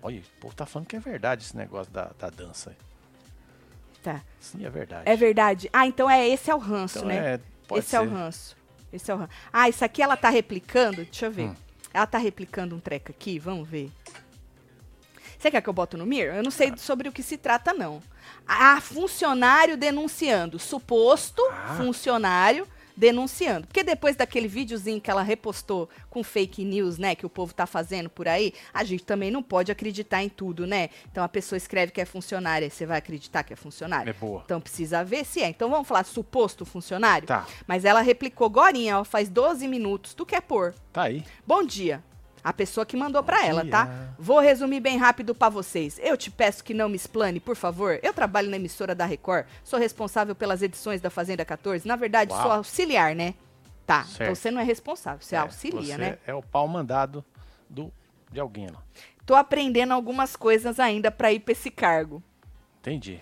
[0.03, 2.77] Olha, o povo tá falando que é verdade esse negócio da, da dança.
[4.03, 4.23] Tá.
[4.39, 5.03] Sim, é verdade.
[5.09, 5.69] É verdade.
[5.73, 7.35] Ah, então é esse é o ranço, Então né?
[7.35, 7.97] é, pode Esse ser.
[7.97, 8.57] é o ranço.
[8.93, 9.33] Esse é o ranço.
[9.53, 11.05] Ah, isso aqui ela tá replicando?
[11.05, 11.49] Deixa eu ver.
[11.49, 11.55] Hum.
[11.93, 13.91] Ela tá replicando um treco aqui, vamos ver.
[15.39, 16.33] Você quer que eu boto no Mir?
[16.35, 18.01] Eu não sei sobre o que se trata, não.
[18.47, 20.59] Ah, funcionário denunciando.
[20.59, 21.75] Suposto Ah.
[21.77, 23.67] funcionário denunciando.
[23.67, 27.67] Porque depois daquele videozinho que ela repostou com fake news, né, que o povo tá
[27.67, 30.91] fazendo por aí, a gente também não pode acreditar em tudo, né?
[31.11, 34.11] Então a pessoa escreve que é funcionária, você vai acreditar que é funcionária?
[34.11, 34.43] É boa.
[34.45, 35.49] Então precisa ver se é.
[35.49, 37.29] Então vamos falar suposto funcionário?
[37.29, 40.15] Tá, Mas ela replicou gorinha, ó, faz 12 minutos.
[40.15, 40.75] Tu quer pôr?
[40.93, 41.25] tá aí.
[41.47, 42.03] Bom dia.
[42.47, 43.89] A pessoa que mandou pra ela, tá?
[44.17, 45.99] Vou resumir bem rápido pra vocês.
[46.01, 47.99] Eu te peço que não me explane, por favor.
[48.05, 51.89] Eu trabalho na emissora da Record, sou responsável pelas edições da Fazenda 14.
[51.89, 52.43] Na verdade, Uau.
[52.43, 53.35] sou auxiliar, né?
[53.85, 54.23] Tá, Certo.
[54.23, 56.19] então você não é responsável, você É, auxilia, você né?
[56.25, 57.25] É o pau mandado
[57.69, 57.93] do,
[58.31, 58.81] de alguém lá.
[59.27, 62.23] Tô aprendendo algumas coisas ainda pra ir pra esse cargo.
[62.79, 63.21] Entendi.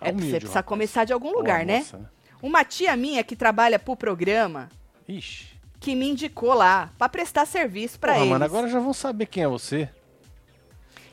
[0.00, 0.68] É, Humilde, você precisa rapaz.
[0.68, 1.78] começar de algum Boa lugar, né?
[1.78, 2.10] moça,
[2.42, 4.68] Uma tia minha que trabalha pro programa,
[5.08, 5.53] Ixi.
[5.84, 8.32] Que me indicou lá pra prestar serviço pra Porra, eles.
[8.32, 9.86] mano, agora já vão saber quem é você.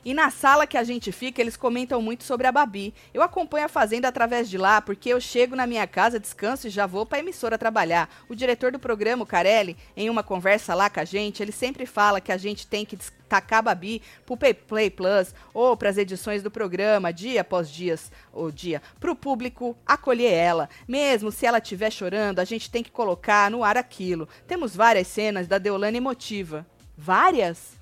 [0.03, 2.93] E na sala que a gente fica, eles comentam muito sobre a Babi.
[3.13, 6.71] Eu acompanho a Fazenda através de lá, porque eu chego na minha casa, descanso e
[6.71, 8.09] já vou pra emissora trabalhar.
[8.27, 11.85] O diretor do programa, o Carelli, em uma conversa lá com a gente, ele sempre
[11.85, 16.41] fala que a gente tem que destacar a Babi pro Play Plus ou pras edições
[16.41, 20.67] do programa, dia após dias, ou dia, pro público acolher ela.
[20.87, 24.27] Mesmo se ela estiver chorando, a gente tem que colocar no ar aquilo.
[24.47, 26.65] Temos várias cenas da Deolane emotiva.
[26.97, 27.79] Várias?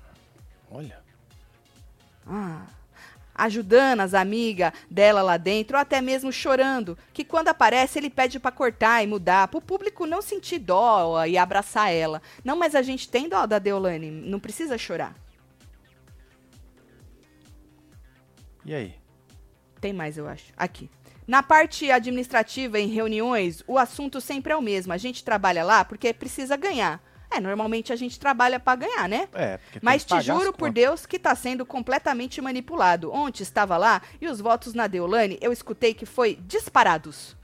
[0.70, 0.99] Olha.
[2.26, 2.66] Ah,
[3.34, 8.38] ajudando as amigas dela lá dentro, ou até mesmo chorando, que quando aparece ele pede
[8.38, 12.20] pra cortar e mudar, pro público não sentir dó e abraçar ela.
[12.44, 15.14] Não, mas a gente tem dó da Deolane, não precisa chorar.
[18.64, 18.94] E aí?
[19.80, 20.52] Tem mais, eu acho.
[20.56, 20.90] Aqui.
[21.26, 24.92] Na parte administrativa, em reuniões, o assunto sempre é o mesmo.
[24.92, 27.00] A gente trabalha lá porque precisa ganhar.
[27.30, 29.28] É, normalmente a gente trabalha pra ganhar, né?
[29.32, 30.70] É, porque tem Mas que te juro por.
[30.70, 33.12] Deus que tá sendo completamente manipulado.
[33.12, 37.36] Ontem estava lá e os votos na Deolane eu escutei que foi disparados.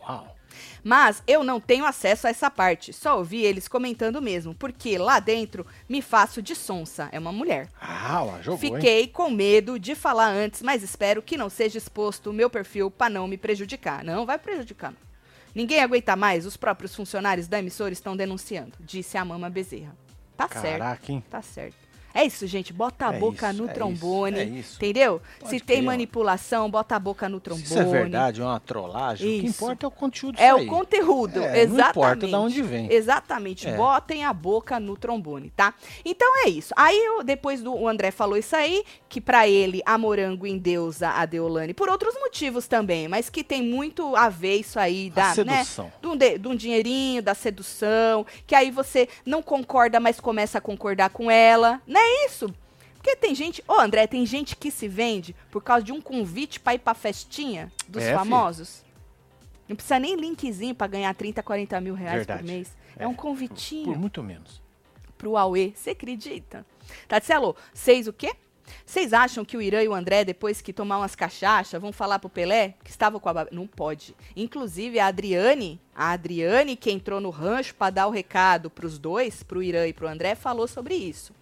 [0.00, 0.36] Uau.
[0.84, 5.20] Mas eu não tenho acesso a essa parte, só ouvi eles comentando mesmo, porque lá
[5.20, 7.68] dentro me faço de sonsa, é uma mulher.
[7.80, 8.74] Ah, lá, jogou, hein?
[8.74, 12.90] Fiquei com medo de falar antes, mas espero que não seja exposto o meu perfil
[12.90, 14.04] pra não me prejudicar.
[14.04, 14.90] Não vai prejudicar.
[14.90, 15.11] não.
[15.54, 19.96] Ninguém aguenta mais, os próprios funcionários da emissora estão denunciando, disse a Mama Bezerra.
[20.36, 20.78] Tá certo.
[20.78, 21.24] Caraca, hein?
[21.28, 21.81] Tá certo.
[22.14, 22.72] É isso, gente.
[22.72, 24.36] Bota a É boca isso, no é trombone.
[24.36, 24.76] isso, é isso.
[24.76, 25.22] Entendeu?
[25.40, 27.66] Pode Se tem manipulação, bota a boca no trombone.
[27.66, 29.64] Se isso é verdade, é uma trollagem, o que Isso.
[29.64, 31.90] importa é o conteúdo É o conteúdo, É, não exatamente.
[31.90, 32.92] importa de onde vem.
[32.92, 33.68] Exatamente.
[33.68, 33.76] É.
[33.76, 35.74] Botem a boca no trombone, tá?
[36.04, 36.72] Então é isso.
[36.76, 41.08] Aí eu- depois do o André falou isso aí, que pra ele a Morango endeusa
[41.10, 45.34] a Deolane por outros motivos também, mas que tem muito a ver isso aí A
[45.34, 45.54] da, né?
[45.64, 45.92] sedução.
[46.00, 50.58] De um, de- de um dinheirinho, da sedução, que aí você não concorda, mas começa
[50.58, 51.80] a concordar com ela.
[51.86, 52.52] Não é isso?
[52.94, 56.60] Porque tem gente, ô André, tem gente que se vende por causa de um convite
[56.60, 58.84] pra ir pra festinha dos É, famosos.
[59.68, 62.42] Não precisa nem linkzinho pra ganhar 30, 40 mil reais Verdade.
[62.42, 62.76] por mês.
[62.96, 64.60] É, É, um Por convitinho muito menos.
[65.18, 65.72] pro Aue.
[65.76, 66.64] Você acredita?
[67.08, 68.32] Tatselo, vocês o quê?
[68.86, 72.18] Vocês acham que o Irã e o André, depois que tomar umas cachaças, vão falar
[72.18, 73.50] pro Pelé que estava com a Babi?
[73.52, 74.14] Não pode.
[74.36, 79.42] Inclusive, a Adriane, a Adriane que entrou no rancho pra dar o recado pros dois,
[79.42, 81.34] pro Irã e pro André, falou sobre isso.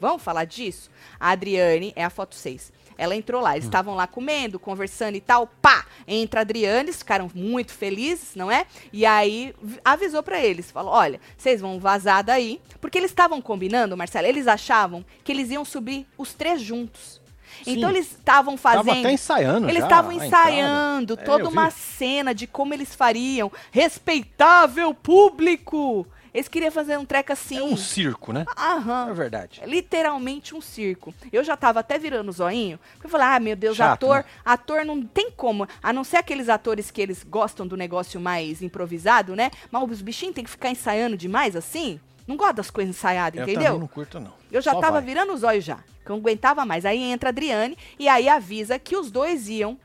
[0.00, 0.90] Vamos falar disso?
[1.18, 2.72] A Adriane é a foto 6.
[2.96, 5.46] Ela entrou lá, eles estavam lá comendo, conversando e tal.
[5.62, 5.86] Pá!
[6.06, 8.66] Entra a Adriane, eles ficaram muito felizes, não é?
[8.92, 13.96] E aí avisou pra eles, falou: "Olha, vocês vão vazar daí", porque eles estavam combinando,
[13.96, 17.20] Marcelo, eles achavam que eles iam subir os três juntos.
[17.62, 17.78] Sim.
[17.78, 21.56] Então eles estavam fazendo Tava até ensaiando eles estavam ensaiando É, toda eu vi.
[21.56, 23.50] uma cena de como eles fariam.
[23.72, 26.06] Respeitável público!
[26.32, 27.58] Eles queriam fazer um treco assim.
[27.58, 28.44] É um circo, né?
[28.56, 29.08] Aham.
[29.10, 29.60] É verdade.
[29.62, 31.14] É literalmente um circo.
[31.32, 34.16] Eu já tava até virando o zoinho, porque eu falei, ah, meu Deus, Chato, ator,
[34.18, 34.24] né?
[34.44, 38.62] ator não tem como, a não ser aqueles atores que eles gostam do negócio mais
[38.62, 39.50] improvisado, né?
[39.70, 41.98] Mas os bichinhos tem que ficar ensaiando demais assim.
[42.26, 43.64] Não gosto das coisas ensaiadas, Eu entendeu?
[43.64, 44.32] também não curto, não.
[44.52, 45.02] Eu já Só tava vai.
[45.02, 46.84] virando os olhos já, que eu não aguentava mais.
[46.84, 49.78] Aí entra a Adriane e aí avisa que os dois iam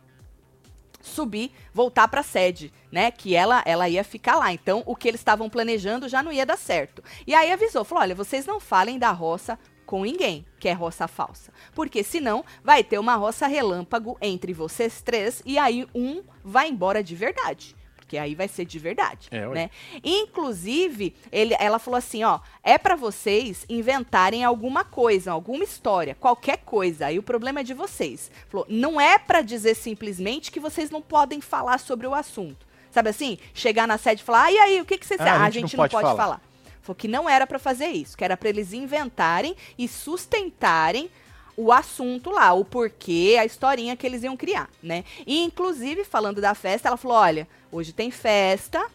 [1.04, 3.12] subir, voltar pra sede, né?
[3.12, 4.52] Que ela ela ia ficar lá.
[4.52, 7.04] Então, o que eles estavam planejando já não ia dar certo.
[7.28, 11.08] E aí avisou, falou: "Olha, vocês não falem da roça com ninguém, que é roça
[11.08, 11.52] falsa.
[11.76, 17.04] Porque senão vai ter uma roça relâmpago entre vocês três e aí um vai embora
[17.04, 17.76] de verdade.
[18.14, 19.72] Porque aí vai ser de verdade, É, né?
[20.04, 26.58] Inclusive, ele, ela falou assim, ó, é pra vocês inventarem alguma coisa, alguma história, qualquer
[26.58, 27.08] coisa.
[27.08, 28.30] Aí o problema é de vocês.
[28.50, 32.68] Falou, não é pra dizer simplesmente que vocês não podem falar sobre o assunto.
[32.92, 33.40] Sabe assim?
[33.52, 35.20] Chegar na sede e falar, ah, e aí, o que, que vocês...
[35.20, 36.40] Ah, Ah, a gente, não pode, falar.
[36.84, 41.10] Falou que não era pra fazer isso, que era pra eles inventarem e sustentarem
[41.56, 45.04] o assunto lá, o porquê, a historinha que eles iam criar, né?
[45.26, 48.86] E, inclusive, falando da festa, ela falou: olha, hoje tem festa.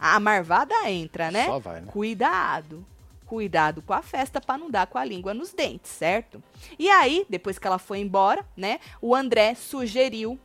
[0.00, 1.46] A marvada entra, né?
[1.46, 1.86] Só vai, né?
[1.90, 2.84] Cuidado.
[3.26, 6.42] Cuidado com a festa para não dar com a língua nos dentes, certo?
[6.78, 10.38] E aí, depois que ela foi embora, né, o André sugeriu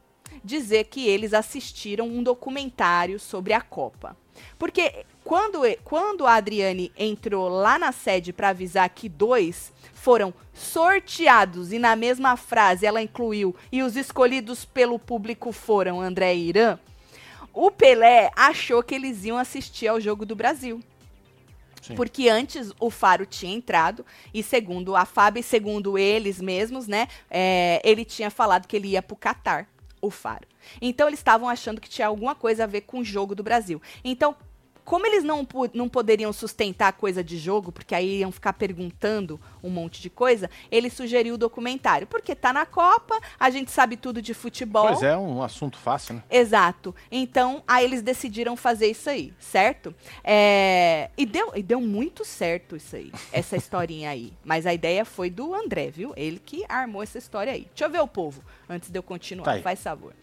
[0.43, 4.17] dizer que eles assistiram um documentário sobre a Copa.
[4.59, 11.71] Porque quando, quando a Adriane entrou lá na sede para avisar que dois foram sorteados
[11.71, 16.77] e na mesma frase ela incluiu e os escolhidos pelo público foram André e Irã,
[17.53, 20.81] o Pelé achou que eles iam assistir ao jogo do Brasil.
[21.81, 21.95] Sim.
[21.95, 27.07] Porque antes o Faro tinha entrado e segundo a Fábio e segundo eles mesmos, né,
[27.29, 29.67] é, ele tinha falado que ele ia pro Catar,
[30.01, 30.47] o Faro.
[30.81, 33.81] Então eles estavam achando que tinha alguma coisa a ver com o jogo do Brasil.
[34.03, 34.35] Então
[34.85, 39.69] como eles não, não poderiam sustentar coisa de jogo, porque aí iam ficar perguntando um
[39.69, 42.05] monte de coisa, ele sugeriu o documentário.
[42.07, 44.87] Porque tá na Copa, a gente sabe tudo de futebol.
[44.87, 46.23] Pois é, um assunto fácil, né?
[46.29, 46.93] Exato.
[47.11, 49.95] Então, aí eles decidiram fazer isso aí, certo?
[50.23, 51.09] É...
[51.17, 54.33] E, deu, e deu muito certo isso aí, essa historinha aí.
[54.43, 56.13] Mas a ideia foi do André, viu?
[56.17, 57.67] Ele que armou essa história aí.
[57.69, 60.13] Deixa eu ver o povo, antes de eu continuar, Tá faz favor.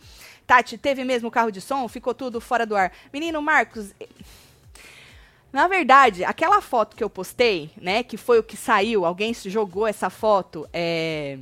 [0.51, 1.87] Tati, teve mesmo carro de som?
[1.87, 2.91] Ficou tudo fora do ar.
[3.13, 3.95] Menino Marcos,
[5.53, 9.87] na verdade, aquela foto que eu postei, né, que foi o que saiu, alguém jogou
[9.87, 11.39] essa foto é,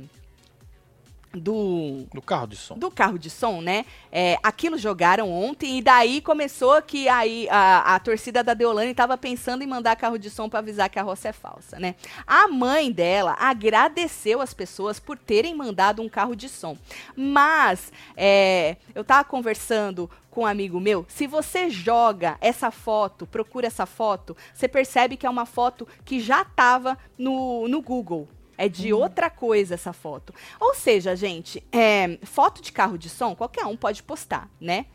[1.33, 2.75] do Do carro de som.
[2.77, 3.85] do carro de som, né?
[4.11, 9.17] É, aquilo jogaram ontem e daí começou que aí a, a torcida da Deolane estava
[9.17, 11.95] pensando em mandar carro de som para avisar que a roça é falsa, né?
[12.25, 16.75] A mãe dela agradeceu as pessoas por terem mandado um carro de som,
[17.15, 23.67] mas é, eu tava conversando com um amigo meu, se você joga essa foto, procura
[23.67, 28.27] essa foto, você percebe que é uma foto que já estava no, no Google,
[28.59, 30.33] é de outra coisa essa foto.
[30.59, 34.85] Ou seja, gente, é, foto de carro de som, qualquer um pode postar, né?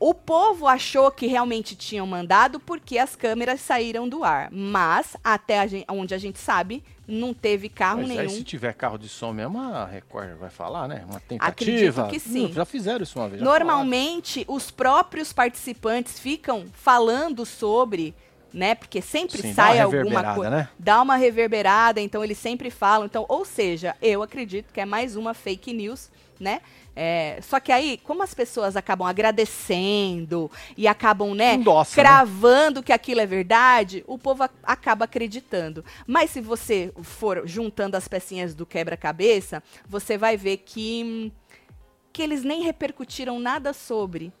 [0.00, 4.48] O povo achou que realmente tinham mandado porque as câmeras saíram do ar.
[4.50, 8.30] Mas, até a gente, onde a gente sabe, não teve carro Mas aí, nenhum.
[8.30, 11.04] se tiver carro de som mesmo, a Record vai falar, né?
[11.06, 12.08] Uma Acredito tentativa.
[12.08, 12.46] que sim.
[12.46, 13.42] Hum, já fizeram isso uma vez.
[13.42, 18.14] Normalmente, os próprios participantes ficam falando sobre,
[18.52, 18.74] né?
[18.74, 20.50] Porque sempre Sim, sai uma alguma coisa.
[20.50, 20.68] né?
[20.78, 23.06] Dá uma reverberada, então eles sempre falam.
[23.06, 26.60] Então, ou seja, eu acredito que é mais uma fake news, né?
[26.96, 32.02] É, só que aí, como as pessoas acabam agradecendo e acabam, né, Endossa, né?
[32.02, 35.84] cravando que aquilo é verdade, o povo a- acaba acreditando.
[36.06, 41.32] Mas se você for juntando as pecinhas do quebra-cabeça, você vai ver que
[42.12, 44.32] que eles nem repercutiram nada sobre.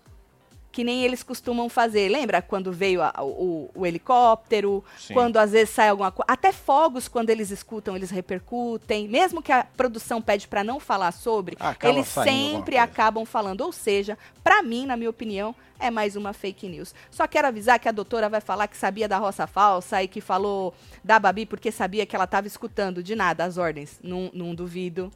[0.72, 2.08] Que nem eles costumam fazer.
[2.08, 4.84] Lembra quando veio a- o, o helicóptero?
[4.98, 5.14] Sim.
[5.14, 6.26] Quando às vezes sai alguma coisa.
[6.30, 9.08] Até fogos, quando eles escutam, eles repercutem.
[9.08, 13.62] Mesmo que a produção pede para não falar sobre, Acaba eles sempre acabam falando.
[13.62, 16.94] Ou seja, para mim, na minha opinião, é mais uma fake news.
[17.10, 20.20] Só quero avisar que a doutora vai falar que sabia da roça falsa e que
[20.20, 23.98] falou da Babi porque sabia que ela estava escutando de nada as ordens.
[24.02, 25.10] Não, não duvido.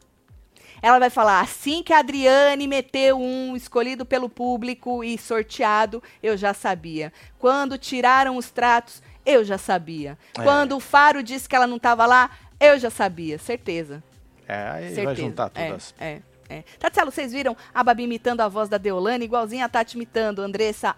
[0.82, 6.36] Ela vai falar, assim que a Adriane meteu um escolhido pelo público e sorteado, eu
[6.36, 7.12] já sabia.
[7.38, 10.18] Quando tiraram os tratos, eu já sabia.
[10.38, 10.42] É.
[10.42, 14.02] Quando o Faro disse que ela não estava lá, eu já sabia, certeza.
[14.46, 15.04] É, aí certeza.
[15.04, 15.94] vai juntar é, todas.
[15.98, 16.64] É, é.
[16.78, 20.94] Tatielo, vocês viram a Babi imitando a voz da Deolane, igualzinha a Tati imitando Andressa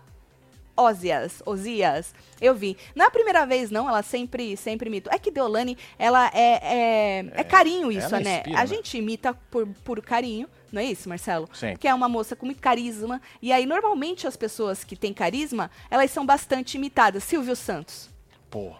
[0.77, 2.15] Osias, Osias.
[2.41, 2.77] Eu vi.
[2.95, 3.89] Não é a primeira vez, não.
[3.89, 5.11] Ela sempre, sempre imita.
[5.12, 8.39] É que Deolane, ela é, é, é carinho isso, né?
[8.39, 8.67] inspira, a né?
[8.67, 11.49] gente imita por, por carinho, não é isso, Marcelo?
[11.55, 11.77] Sim.
[11.77, 13.21] Que é uma moça com muito carisma.
[13.41, 17.25] E aí, normalmente, as pessoas que têm carisma, elas são bastante imitadas.
[17.25, 18.11] Silvio Santos,
[18.51, 18.75] Pô.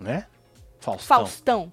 [0.00, 0.26] Né?
[0.80, 1.06] Faustão.
[1.06, 1.72] Faustão,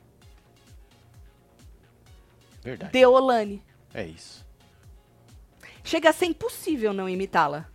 [2.65, 2.91] Verdade.
[2.91, 3.63] Deolane.
[3.93, 4.43] É isso.
[5.83, 7.69] Chega a ser impossível não imitá-la.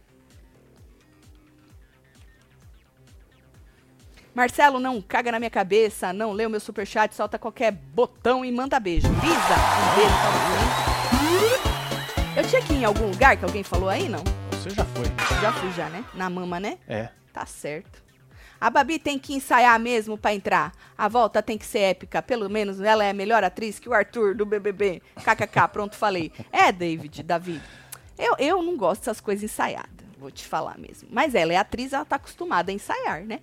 [4.35, 8.53] Marcelo, não caga na minha cabeça, não lê o meu superchat, solta qualquer botão e
[8.53, 9.09] manda beijo.
[9.09, 12.40] Lisa, um beijo pra você.
[12.40, 14.23] Eu tinha que ir em algum lugar que alguém falou aí, não?
[14.53, 15.07] Você já foi.
[15.40, 16.05] Já fui já, né?
[16.14, 16.79] Na mama, né?
[16.88, 17.09] É.
[17.33, 18.03] Tá certo.
[18.61, 20.73] A Babi tem que ensaiar mesmo pra entrar.
[20.97, 22.23] A volta tem que ser épica.
[22.23, 25.03] Pelo menos ela é a melhor atriz que o Arthur do BBB.
[25.16, 26.31] KKK, pronto, falei.
[26.53, 27.61] É, David, Davi.
[28.16, 29.90] Eu, eu não gosto dessas coisas ensaiadas.
[30.19, 31.09] Vou te falar mesmo.
[31.11, 33.40] Mas ela é atriz, ela tá acostumada a ensaiar, né?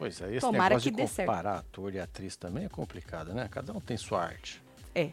[0.00, 1.28] Pois é, esse Tomara negócio que de certo.
[1.28, 3.46] comparar ator e atriz também é complicado, né?
[3.50, 4.62] Cada um tem sua arte.
[4.94, 5.10] É.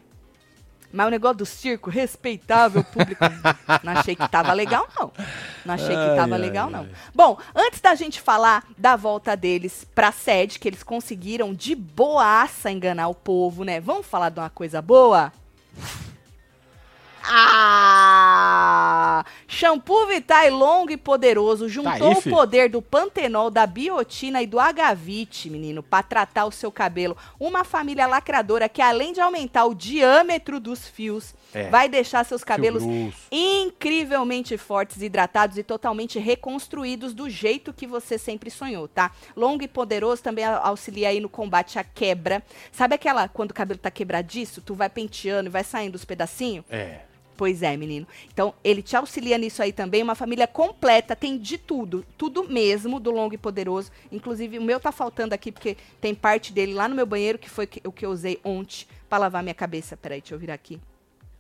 [0.93, 3.21] Mas o negócio do circo, respeitável público,
[3.83, 5.11] não achei que tava legal, não.
[5.65, 6.71] Não achei que Ai, tava ai, legal, ai.
[6.71, 6.89] não.
[7.13, 12.71] Bom, antes da gente falar da volta deles pra sede, que eles conseguiram de boaça
[12.71, 13.81] enganar o povo, né?
[13.81, 15.33] Vamos falar de uma coisa boa?
[17.29, 19.25] Ah!
[19.47, 24.47] Shampoo Vitae longo e poderoso juntou Tá aí, o poder do pantenol, da biotina e
[24.47, 27.17] do agavite, menino, pra tratar o seu cabelo.
[27.39, 31.69] Uma família lacradora que além de aumentar o diâmetro dos fios, É.
[31.69, 32.83] vai deixar seus cabelos
[33.31, 39.11] incrivelmente fortes, hidratados e totalmente reconstruídos do jeito que você sempre sonhou, tá?
[39.35, 42.43] Longo e poderoso também auxilia aí no combate à quebra.
[42.71, 46.65] Sabe aquela quando o cabelo tá quebradiço, tu vai penteando e vai saindo os pedacinhos?
[46.69, 46.99] É.
[47.37, 48.07] Pois é, menino.
[48.33, 50.01] Então, ele te auxilia nisso aí também.
[50.01, 52.03] Uma família completa, tem de tudo.
[52.17, 53.91] Tudo mesmo do longo e poderoso.
[54.11, 57.47] Inclusive, o meu tá faltando aqui, porque tem parte dele lá no meu banheiro, que
[57.47, 59.95] foi o que eu usei ontem pra lavar minha cabeça.
[59.95, 60.79] Peraí, deixa eu virar aqui.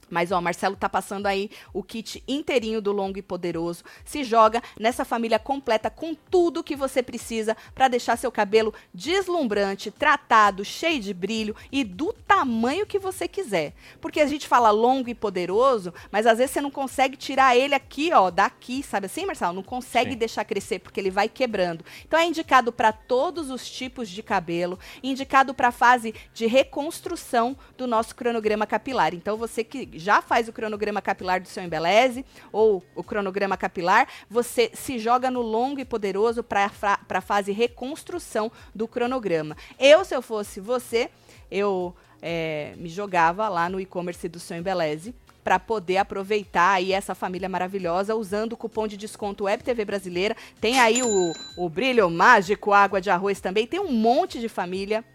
[0.09, 3.83] Mas, ó, Marcelo tá passando aí o kit inteirinho do longo e poderoso.
[4.05, 9.91] Se joga nessa família completa com tudo que você precisa para deixar seu cabelo deslumbrante,
[9.91, 13.73] tratado, cheio de brilho e do tamanho que você quiser.
[13.99, 17.75] Porque a gente fala longo e poderoso, mas às vezes você não consegue tirar ele
[17.75, 19.53] aqui, ó, daqui, sabe assim, Marcelo?
[19.53, 20.17] Não consegue Sim.
[20.17, 21.83] deixar crescer porque ele vai quebrando.
[22.05, 27.87] Então é indicado para todos os tipos de cabelo, indicado para fase de reconstrução do
[27.87, 29.13] nosso cronograma capilar.
[29.13, 34.07] Então você que já faz o cronograma capilar do seu embeleze ou o cronograma capilar,
[34.29, 36.71] você se joga no longo e poderoso para
[37.09, 39.55] a fase reconstrução do cronograma.
[39.79, 41.09] Eu, se eu fosse você,
[41.49, 45.13] eu é, me jogava lá no e-commerce do seu embeleze
[45.47, 50.35] para poder aproveitar aí essa família maravilhosa usando o cupom de desconto Web TV Brasileira.
[50.59, 53.65] Tem aí o, o brilho mágico, água de arroz também.
[53.65, 55.05] Tem um monte de família.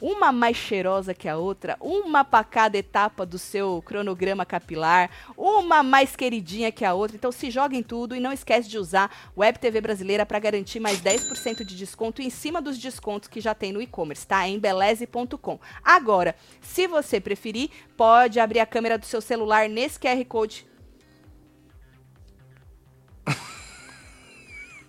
[0.00, 5.82] Uma mais cheirosa que a outra, uma para cada etapa do seu cronograma capilar, uma
[5.82, 7.16] mais queridinha que a outra.
[7.16, 10.80] Então se joga em tudo e não esquece de usar Web TV Brasileira para garantir
[10.80, 14.46] mais 10% de desconto em cima dos descontos que já tem no e-commerce, tá?
[14.46, 15.58] Em beleze.com.
[15.82, 20.66] Agora, se você preferir, pode abrir a câmera do seu celular nesse QR Code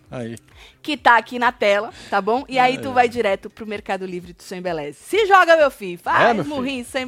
[0.09, 0.37] Aí.
[0.87, 2.45] Que tá aqui na tela, tá bom?
[2.47, 4.97] E aí tu vai direto pro Mercado Livre do Embeleze.
[4.97, 5.99] Se joga, meu filho.
[5.99, 7.05] Faz É, meu murrinho sem.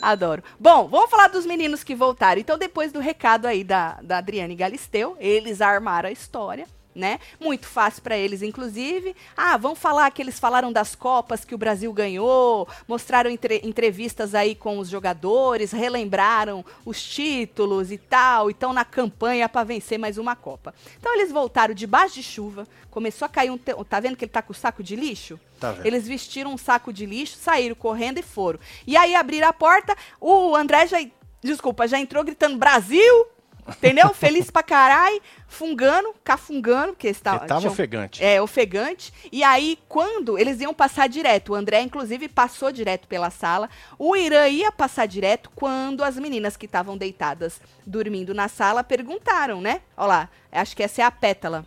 [0.00, 0.42] Adoro.
[0.58, 2.40] Bom, vamos falar dos meninos que voltaram.
[2.40, 6.66] Então, depois do recado aí da, da Adriane Galisteu, eles armaram a história.
[6.94, 7.18] Né?
[7.40, 9.16] Muito fácil para eles, inclusive.
[9.34, 14.34] Ah, vamos falar que eles falaram das Copas que o Brasil ganhou, mostraram entre- entrevistas
[14.34, 19.98] aí com os jogadores, relembraram os títulos e tal, e estão na campanha para vencer
[19.98, 20.74] mais uma Copa.
[21.00, 23.56] Então eles voltaram debaixo de chuva, começou a cair um.
[23.56, 25.40] te- Tá vendo que ele tá com o saco de lixo?
[25.58, 25.86] Tá vendo.
[25.86, 28.58] Eles vestiram um saco de lixo, saíram correndo e foram.
[28.86, 30.98] E aí abriram a porta, o André já.
[31.42, 33.26] Desculpa, já entrou gritando Brasil!
[33.68, 34.12] Entendeu?
[34.12, 38.22] Feliz pra caralho, fungando, cafungando, porque está, Ele tava tinham- ofegante.
[38.24, 39.12] é, ofegante.
[39.30, 43.70] E aí, quando eles iam passar direto, o André, inclusive, passou direto pela sala.
[43.98, 49.60] O Irã ia passar direto quando as meninas que estavam deitadas dormindo na sala perguntaram,
[49.60, 49.80] né?
[49.96, 51.64] Olha lá, acho que essa é a pétala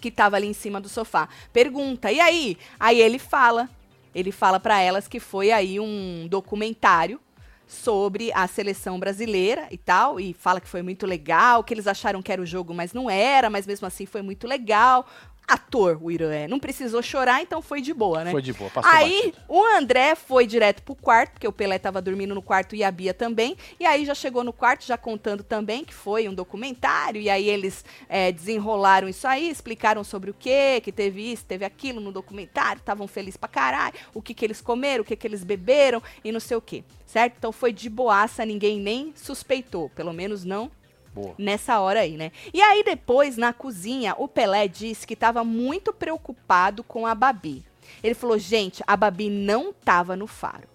[0.00, 1.28] que tava ali em cima do sofá.
[1.52, 2.58] Pergunta, e aí?
[2.78, 3.70] Aí ele fala,
[4.14, 7.18] ele fala para elas que foi aí um documentário
[7.66, 12.22] sobre a seleção brasileira e tal, e fala que foi muito legal, que eles acharam
[12.22, 15.06] que era o jogo, mas não era, mas mesmo assim foi muito legal.
[15.46, 16.48] Ator, o Irã é.
[16.48, 18.32] Não precisou chorar, então foi de boa, né?
[18.32, 19.38] Foi de boa, passou Aí batido.
[19.48, 22.90] o André foi direto pro quarto, porque o Pelé tava dormindo no quarto e a
[22.90, 23.56] Bia também.
[23.78, 27.20] E aí já chegou no quarto, já contando também que foi um documentário.
[27.20, 31.64] E aí eles é, desenrolaram isso aí, explicaram sobre o que, que teve isso, teve
[31.64, 35.26] aquilo no documentário, estavam felizes pra caralho, o que, que eles comeram, o que, que
[35.26, 36.84] eles beberam e não sei o que.
[37.06, 37.34] Certo?
[37.38, 39.90] Então foi de boaça, ninguém nem suspeitou.
[39.90, 40.70] Pelo menos não
[41.16, 41.34] Boa.
[41.38, 42.30] nessa hora aí, né?
[42.52, 47.64] E aí depois, na cozinha, o Pelé disse que estava muito preocupado com a Babi.
[48.02, 50.68] Ele falou, gente, a Babi não tava no faro.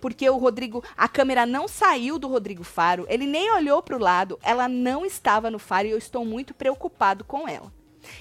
[0.00, 4.00] Porque o Rodrigo, a câmera não saiu do Rodrigo Faro, ele nem olhou para o
[4.00, 7.72] lado, ela não estava no faro e eu estou muito preocupado com ela.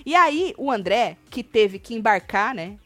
[0.05, 2.77] E aí o André, que teve que embarcar, né?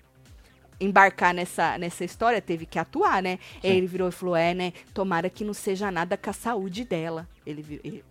[0.82, 3.38] Embarcar nessa, nessa história, teve que atuar, né?
[3.64, 4.74] Ele virou e falou: é, né?
[4.96, 7.28] Tomara que não seja nada com a saúde dela.
[7.46, 8.04] Ele, ele,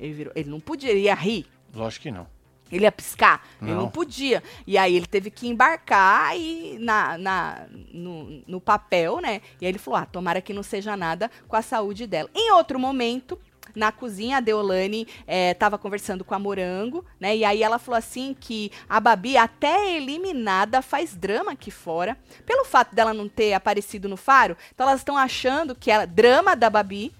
[0.00, 0.32] ele virou.
[0.34, 1.46] Ele não podia, ele ia rir.
[1.74, 2.26] Lógico que não.
[2.72, 3.44] Ele ia piscar?
[3.60, 3.82] Ele Não.
[3.82, 4.42] não podia.
[4.66, 9.40] E aí ele teve que embarcar e na, na, no, no papel, né?
[9.60, 12.30] E aí ele falou: ah, tomara que não seja nada com a saúde dela.
[12.34, 13.38] Em outro momento.
[13.72, 17.36] Na cozinha, a Deolane estava conversando com a Morango, né?
[17.36, 22.18] E aí ela falou assim que a Babi, até eliminada, faz drama aqui fora.
[22.44, 26.04] Pelo fato dela não ter aparecido no faro, então elas estão achando que ela.
[26.04, 27.12] Drama da Babi,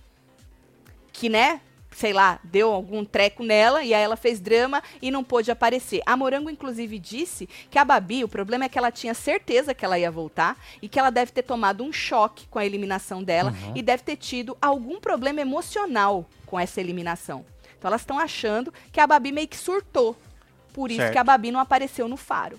[1.13, 1.61] que, né?
[1.91, 6.01] Sei lá, deu algum treco nela e aí ela fez drama e não pôde aparecer.
[6.07, 9.85] A Morango, inclusive, disse que a Babi, o problema é que ela tinha certeza que
[9.85, 13.51] ela ia voltar e que ela deve ter tomado um choque com a eliminação dela
[13.51, 13.73] Uhum.
[13.77, 17.45] e deve ter tido algum problema emocional com essa eliminação.
[17.79, 20.17] Então elas estão achando que a Babi meio que surtou.
[20.73, 21.13] Por isso Certo.
[21.13, 22.59] que a Babi não apareceu no faro.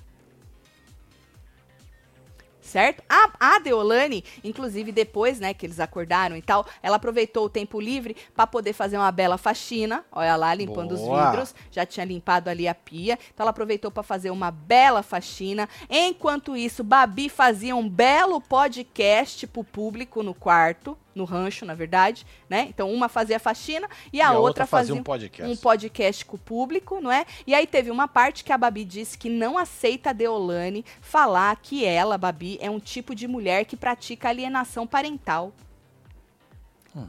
[2.72, 3.04] Certo?
[3.10, 7.82] A, a Deolane, inclusive depois, né, que eles acordaram e tal, ela aproveitou o tempo
[7.82, 10.06] livre para poder fazer uma bela faxina.
[10.10, 11.32] Olha lá, limpando os Boa.
[11.32, 11.54] vidros.
[11.70, 13.20] Já tinha limpado ali a pia.
[13.34, 15.68] Então ela aproveitou para fazer uma bela faxina.
[15.90, 22.26] Enquanto isso, Babi fazia um belo podcast pro público no quarto, no rancho, na verdade,
[22.50, 22.68] né?
[22.70, 25.52] Então uma fazia a faxina e a, outra, fazia um podcast.
[25.52, 27.26] um podcast com o público, não é?
[27.46, 31.56] E aí teve uma parte que a Babi disse que não aceita a Deolane falar
[31.58, 35.54] que ela, Babi, é um tipo de mulher que pratica alienação parental.
[36.96, 37.08] Hum.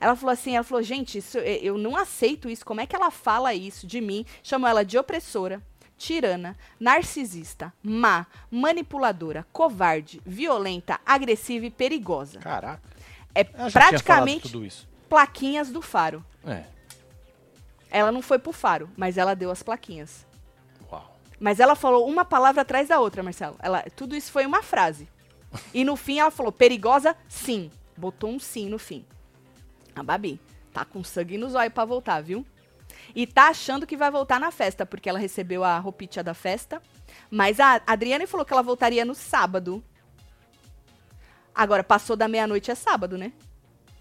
[0.00, 2.64] Ela falou assim, ela falou, gente, isso, eu eu não aceito isso.
[2.64, 4.24] Como é que ela fala isso de mim?
[4.42, 5.62] Chamou ela de opressora,
[5.98, 12.38] tirana, narcisista, má, manipuladora, covarde, violenta, agressiva e perigosa.
[12.38, 12.80] Caraca.
[13.34, 14.50] É praticamente
[15.08, 16.24] plaquinhas do faro.
[16.46, 16.64] É.
[17.90, 20.26] Ela não foi pro faro, mas ela deu as plaquinhas.
[20.90, 21.18] Uau.
[21.38, 23.56] Mas ela falou uma palavra atrás da outra, Marcelo.
[23.58, 25.08] Ela, tudo isso foi uma frase.
[25.72, 27.70] E no fim ela falou, perigosa, sim.
[27.96, 29.04] Botou um sim no fim.
[29.96, 30.40] A Babi
[30.72, 32.46] tá com sangue nos olhos pra voltar, viu?
[33.14, 36.80] E tá achando que vai voltar na festa, porque ela recebeu a roupinha da festa.
[37.30, 39.82] Mas a Adriane falou que ela voltaria no sábado.
[41.54, 43.32] Agora, passou da meia-noite é sábado, né?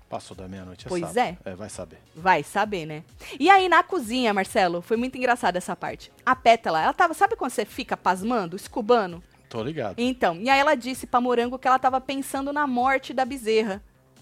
[0.09, 0.85] Passou da meia-noite.
[0.85, 1.17] é Pois sábado.
[1.17, 1.37] é.
[1.51, 1.97] É, vai saber.
[2.15, 3.03] Vai saber, né?
[3.39, 6.11] E aí na cozinha, Marcelo, foi muito engraçada essa parte.
[6.25, 9.21] A Pétala, ela tava, sabe quando você fica pasmando, escubando?
[9.49, 9.95] Tô ligado.
[9.97, 13.81] Então, e aí ela disse pra Morango que ela tava pensando na morte da bezerra.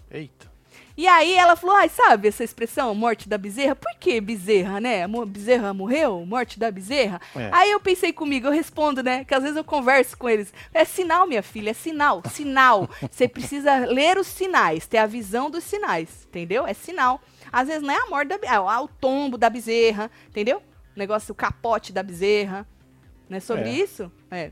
[0.10, 0.55] Eita.
[0.98, 3.76] E aí ela falou, ai, sabe essa expressão, morte da bezerra?
[3.76, 5.06] Por que bezerra, né?
[5.28, 6.26] Bezerra morreu?
[6.26, 7.20] Morte da bezerra?
[7.36, 7.50] É.
[7.52, 9.26] Aí eu pensei comigo, eu respondo, né?
[9.26, 10.54] Que às vezes eu converso com eles.
[10.74, 12.90] É sinal, minha filha, é sinal, sinal.
[13.12, 16.66] Você precisa ler os sinais, ter a visão dos sinais, entendeu?
[16.66, 17.20] É sinal.
[17.52, 20.60] Às vezes não é a morte da bezerra, é o tombo da bezerra, entendeu?
[20.96, 22.66] O negócio, o capote da bezerra.
[23.30, 23.74] Não é sobre É.
[23.74, 24.10] isso?
[24.32, 24.52] É.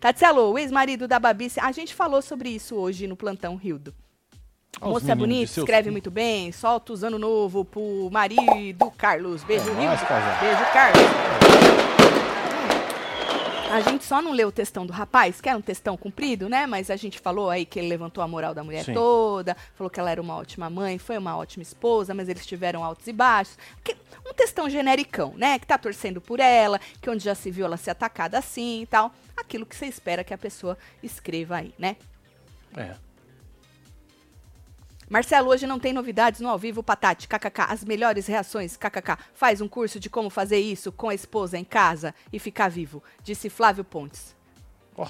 [0.00, 3.94] Tatselo, o ex-marido da Babi, a gente falou sobre isso hoje no plantão Rildo.
[4.80, 6.52] Os Moça de bonita, escreve muito bem.
[6.52, 9.42] Solta os ano novo pro marido Carlos.
[9.42, 10.40] Beijo, É casal.
[10.40, 11.02] Beijo, Carlos.
[13.70, 16.66] A gente só não leu o textão do rapaz, que era um textão comprido, né?
[16.66, 18.94] Mas a gente falou aí que ele levantou a moral da mulher Sim.
[18.94, 22.82] toda, falou que ela era uma ótima mãe, foi uma ótima esposa, mas eles tiveram
[22.82, 23.58] altos e baixos.
[23.84, 23.96] Que-
[24.28, 25.58] um textão genericão, né?
[25.58, 28.86] Que tá torcendo por ela, que onde já se viu ela ser atacada assim e
[28.86, 29.12] tal.
[29.36, 31.96] Aquilo que você espera que a pessoa escreva aí, né?
[32.76, 32.94] É.
[35.08, 39.16] Marcelo, hoje não tem novidades no ao vivo, Patate, kkk, as melhores reações, kkk.
[39.32, 43.02] Faz um curso de como fazer isso com a esposa em casa e ficar vivo,
[43.22, 44.36] disse Flávio Pontes.
[44.96, 45.08] Ó.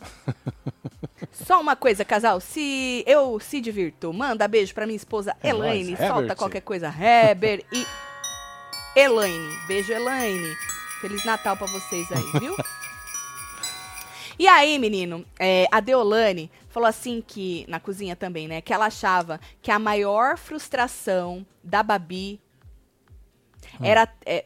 [1.32, 5.92] Só uma coisa, casal, se eu se divirto, manda beijo pra minha esposa É Elaine,
[5.92, 6.36] nóis, solta Herbert.
[6.36, 7.86] qualquer coisa, Heber e
[8.94, 9.56] Elaine.
[9.66, 10.54] Beijo, Elaine.
[11.00, 12.54] Feliz Natal pra vocês aí, viu?
[14.36, 18.86] E aí, menino, é, a Deolane falou assim que, na cozinha também, né, que ela
[18.86, 22.40] achava que a maior frustração da Babi
[23.80, 24.44] era, é,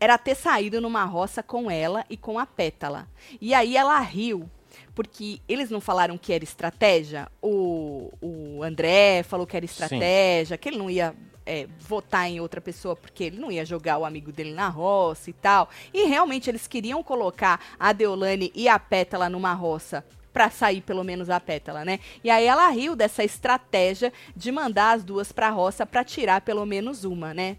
[0.00, 3.06] era ter saído numa roça com ela e com a Pétala.
[3.40, 4.50] E aí ela riu,
[4.92, 7.30] porque eles não falaram que era estratégia.
[7.40, 11.14] O, o André falou que era estratégia, que ele não ia
[11.46, 15.30] é, votar em outra pessoa porque ele não ia jogar o amigo dele na roça
[15.30, 15.68] e tal.
[15.94, 21.04] E realmente eles queriam colocar a Deolane e a Pétala numa roça pra sair pelo
[21.04, 22.00] menos a pétala, né?
[22.24, 26.64] E aí ela riu dessa estratégia de mandar as duas pra roça pra tirar pelo
[26.64, 27.56] menos uma, né?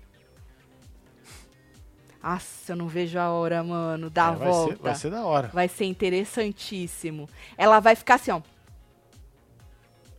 [2.22, 4.76] Nossa, eu não vejo a hora, mano, da É, vai, volta.
[4.76, 5.48] ser, vai ser da hora.
[5.50, 7.30] Vai ser interessantíssimo.
[7.58, 8.42] Ela vai ficar assim, ó.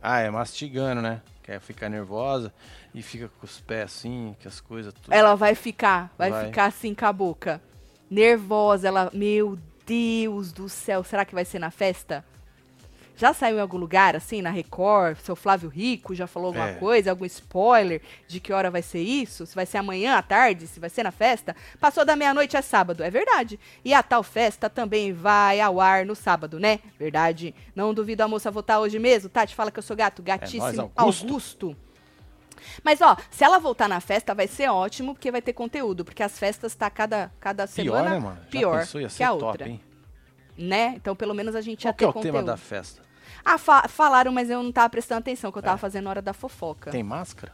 [0.01, 1.21] Ah, é mastigando, né?
[1.41, 2.53] Quer ficar nervosa
[2.93, 5.11] e fica com os pés assim, que as coisas tudo.
[5.13, 6.45] Ela vai ficar, vai, Vai.
[6.45, 7.59] ficar assim com a boca.
[8.09, 9.09] Nervosa, ela.
[9.13, 12.23] Meu Deus do céu, será que vai ser na festa?
[13.17, 15.17] Já saiu em algum lugar, assim, na Record?
[15.19, 16.73] Seu Flávio Rico já falou alguma É.
[16.73, 17.09] coisa?
[17.11, 19.45] Algum spoiler de que hora vai ser isso?
[19.45, 20.67] Se vai ser amanhã à tarde?
[20.67, 21.55] Se vai ser na festa?
[21.79, 23.57] Passou da meia-noite é sábado, é verdade.
[23.85, 26.79] E a tal festa também vai ao ar no sábado, né?
[26.99, 27.55] Verdade.
[27.73, 29.29] Não duvido a moça votar hoje mesmo.
[29.29, 30.21] Tati, fala que eu sou gato.
[30.21, 30.61] Gatíssimo.
[30.65, 31.25] nóis, Augusto.
[31.27, 31.77] Augusto.
[32.83, 36.03] Mas, ó, se ela voltar na festa, vai ser ótimo, porque vai ter conteúdo.
[36.03, 39.69] Porque as festas tá cada, cada Pior, semana né, pior que a top, outra.
[39.69, 39.79] hein?
[40.57, 40.93] Né?
[40.95, 42.33] Então, pelo menos a gente Qual ia que ter é o conteúdo.
[42.33, 43.04] tema da festa?
[43.45, 45.79] Ah, fa- falaram, mas eu não tava prestando atenção, que eu tava É.
[45.79, 46.89] fazendo hora da fofoca.
[46.89, 47.53] Tem máscara?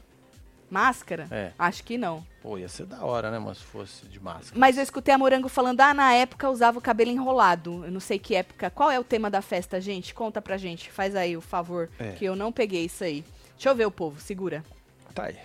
[0.69, 1.27] Máscara?
[1.29, 1.51] É.
[1.59, 2.25] Acho que não.
[2.41, 4.57] Pô, ia ser da hora, né, mas se fosse de máscara.
[4.57, 7.83] Mas eu escutei a Morango falando, ah, na época usava o cabelo enrolado.
[7.83, 8.69] Eu não sei que época.
[8.69, 10.13] Qual é o tema da festa, gente?
[10.13, 10.89] Conta pra gente.
[10.89, 12.13] Faz aí o favor, É.
[12.13, 13.25] que eu não peguei isso aí.
[13.55, 14.63] Deixa eu ver o povo, segura.
[15.13, 15.35] Tá aí.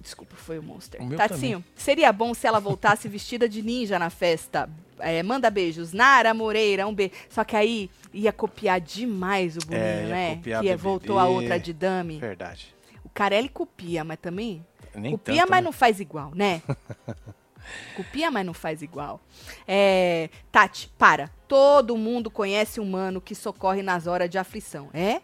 [0.00, 1.02] Desculpa, foi o Monster.
[1.02, 4.68] O Tatinho, seria bom se ela voltasse vestida de ninja na festa.
[4.98, 5.92] É, manda beijos.
[5.92, 7.12] Nara Moreira, um beijo.
[7.28, 10.34] Só que aí ia copiar demais o Boninho, É, ia né?
[10.36, 10.82] copiar Que é, BBB.
[10.82, 12.18] voltou a outra de Dami.
[12.18, 12.74] Verdade.
[13.04, 15.64] O Carelli copia, mas também Nem Copia, tanto, mas né?
[15.64, 16.62] não faz igual, né?
[17.96, 19.20] Copia, mas não faz igual.
[19.66, 21.28] É, Tati, para.
[21.48, 24.88] Todo mundo conhece um mano que socorre nas horas de aflição.
[24.94, 25.20] É?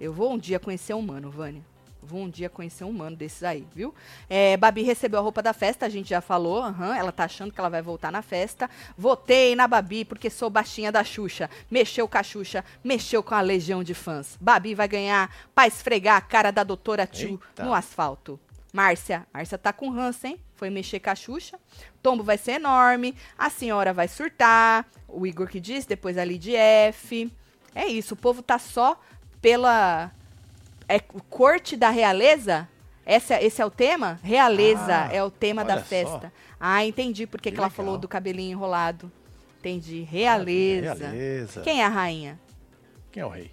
[0.00, 1.62] Eu vou um dia conhecer um mano, Vânia.
[2.06, 3.94] Vou um dia conhecer um mano desses aí, viu?
[4.30, 6.62] É, Babi recebeu a roupa da festa, a gente já falou.
[6.62, 8.70] aham, ela tá achando que ela vai voltar na festa.
[8.96, 11.50] Votei na Babi porque sou baixinha da Xuxa.
[11.70, 14.38] Mexeu com a Xuxa, mexeu com a legião de fãs.
[14.40, 18.38] Babi vai ganhar pra esfregar a cara da doutora Tio no asfalto.
[18.72, 20.38] Márcia, Márcia tá com ranço, hein?
[20.54, 21.56] Foi mexer com a Xuxa.
[21.56, 23.14] O tombo vai ser enorme.
[23.36, 24.86] A senhora vai surtar.
[25.08, 27.32] O Igor que disse, depois a Lid F.
[27.74, 29.00] É isso, o povo tá só
[29.40, 30.10] pela.
[30.88, 32.68] É corte da realeza?
[33.04, 34.18] Esse é, esse é o tema?
[34.22, 35.88] Realeza Ah, é o tema da olha só.
[35.88, 36.32] festa.
[36.58, 39.10] Ah, entendi porque que, Que ela falou do cabelinho enrolado.
[39.60, 40.02] Entendi.
[40.02, 41.08] Realeza.
[41.08, 41.60] Realeza.
[41.62, 42.38] Quem é a rainha?
[43.12, 43.50] Quem é o rei?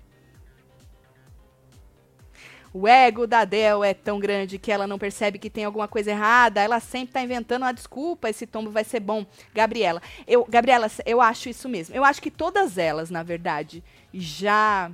[2.76, 6.10] O ego da Del é tão grande que ela não percebe que tem alguma coisa
[6.10, 6.60] errada.
[6.60, 8.28] Ela sempre tá inventando uma desculpa.
[8.30, 9.24] Esse tombo vai ser bom.
[9.54, 11.96] Gabriela, eu, Gabriela, eu acho isso mesmo.
[11.96, 14.92] Eu acho que todas elas, na verdade, já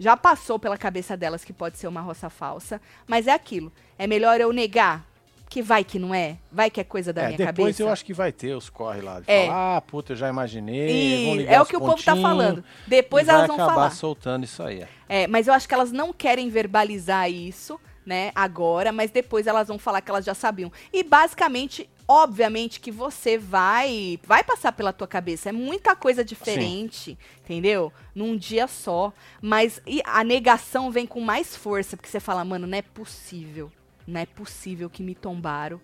[0.00, 2.80] já passou pela cabeça delas que pode ser uma roça falsa.
[3.06, 3.70] Mas é aquilo.
[3.98, 5.04] É melhor eu negar
[5.48, 7.82] que vai que não é, vai que é coisa da é, minha depois cabeça.
[7.82, 9.18] eu acho que vai ter os corre lá.
[9.20, 9.46] De É.
[9.46, 11.40] falar, ah, puta, eu já imaginei.
[11.40, 12.64] E é o que o povo tá falando.
[12.86, 13.90] Depois elas vai vão acabar falar.
[13.90, 14.82] soltando isso aí.
[14.82, 14.88] é.
[15.08, 19.66] É, mas eu acho que elas não querem verbalizar isso, né, agora, mas depois elas
[19.68, 20.72] vão falar que elas já sabiam.
[20.92, 27.16] E basicamente, obviamente que você vai vai passar pela tua cabeça, é muita coisa diferente,
[27.44, 27.92] entendeu?
[28.12, 32.66] Num dia só, mas e a negação vem com mais força, porque você fala, mano,
[32.66, 33.70] não é possível.
[34.04, 35.80] Não é possível que me tombaram.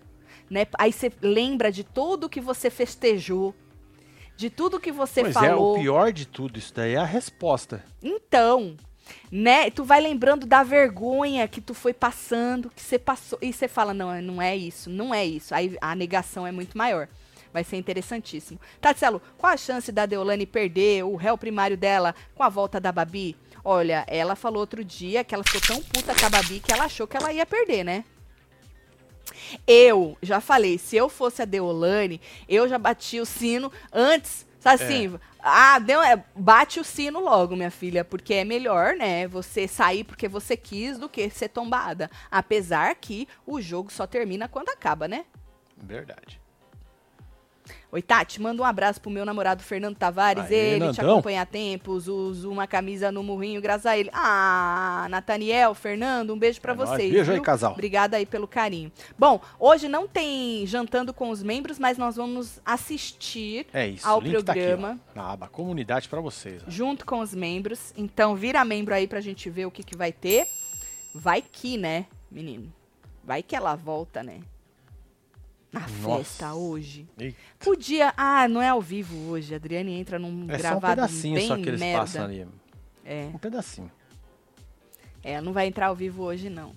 [0.49, 0.67] Né?
[0.77, 3.55] Aí você lembra de tudo que você festejou,
[4.35, 5.77] de tudo que você pois é, falou.
[5.77, 7.85] o pior de tudo, isso daí é a resposta.
[8.03, 8.75] Então,
[9.31, 9.69] né?
[9.69, 13.37] Tu vai lembrando da vergonha que tu foi passando, que você passou.
[13.41, 15.53] E você fala, não, não é isso, não é isso.
[15.53, 17.07] Aí a negação é muito maior.
[17.53, 18.59] Vai ser interessantíssimo.
[18.79, 22.91] Tatselo, qual a chance da Deolane perder o réu primário dela com a volta da
[22.91, 23.35] Babi?
[23.63, 26.85] Olha, ela falou outro dia que ela ficou tão puta com a Babi que ela
[26.85, 28.05] achou que ela ia perder, né?
[29.67, 34.83] Eu já falei, se eu fosse a Deolane, eu já bati o sino antes, sabe
[34.83, 35.19] assim?
[35.39, 40.03] Ah, deu, é, bate o sino logo, minha filha, porque é melhor, né, você sair
[40.03, 42.09] porque você quis do que ser tombada.
[42.29, 45.25] Apesar que o jogo só termina quando acaba, né?
[45.77, 46.41] Verdade.
[47.91, 50.45] Oi, Tati, manda um abraço pro meu namorado Fernando Tavares.
[50.45, 51.13] Aê, ele te Nandão.
[51.13, 54.09] acompanha há tempos, usa uma camisa no murrinho, graças a ele.
[54.13, 57.11] Ah, Nathaniel, Fernando, um beijo pra É vocês.
[57.13, 57.71] Beijo aí, casal.
[57.71, 58.91] Obrigada aí pelo carinho.
[59.17, 64.07] Bom, hoje não tem jantando com os membros, mas nós vamos assistir É isso.
[64.07, 64.43] Ao programa.
[64.87, 66.61] Tá aqui, ó, na aba comunidade pra vocês.
[66.67, 66.69] ó.
[66.69, 67.93] junto com os membros.
[67.97, 70.45] Então, vira membro aí pra gente ver o que, que vai ter.
[71.15, 72.71] Vai que, né, menino?
[73.23, 74.39] Vai que ela volta, né?
[75.71, 76.17] Na Nossa.
[76.23, 77.07] festa hoje.
[77.19, 77.37] Eita.
[77.59, 78.13] Podia.
[78.15, 79.53] Ah, não é ao vivo hoje.
[79.53, 81.99] A Adriane entra num É só um gravado pedacinho bem só que eles merda.
[81.99, 82.47] passam ali.
[83.03, 83.91] É, Um pedacinho.
[85.23, 86.73] é, não vai entrar ao vivo hoje, não.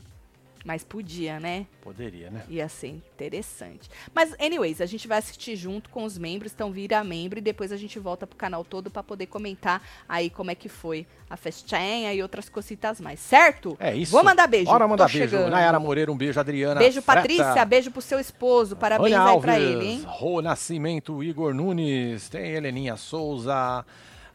[0.65, 1.67] Mas podia, né?
[1.81, 2.43] Poderia, né?
[2.49, 3.89] Ia ser interessante.
[4.15, 7.73] Mas, anyways, a gente vai assistir junto com os membros, então vira membro e depois
[7.73, 11.37] a gente volta pro canal todo pra poder comentar aí como é que foi a
[11.37, 13.75] festinha e outras cositas mais, certo?
[13.81, 14.13] É isso.
[14.13, 14.67] Vou mandar beijo.
[14.67, 15.31] Bora mandar Tô beijo.
[15.31, 15.51] chegando.
[15.51, 16.39] Nayara Moreira, um beijo.
[16.39, 16.79] Adriana.
[16.79, 17.21] Beijo, Freta.
[17.21, 17.65] Patrícia.
[17.65, 18.77] Beijo pro seu esposo.
[18.77, 20.05] Parabéns Vânia aí pra Alves, ele, hein?
[20.07, 23.85] Rô Nascimento, Igor Nunes, tem Heleninha Souza.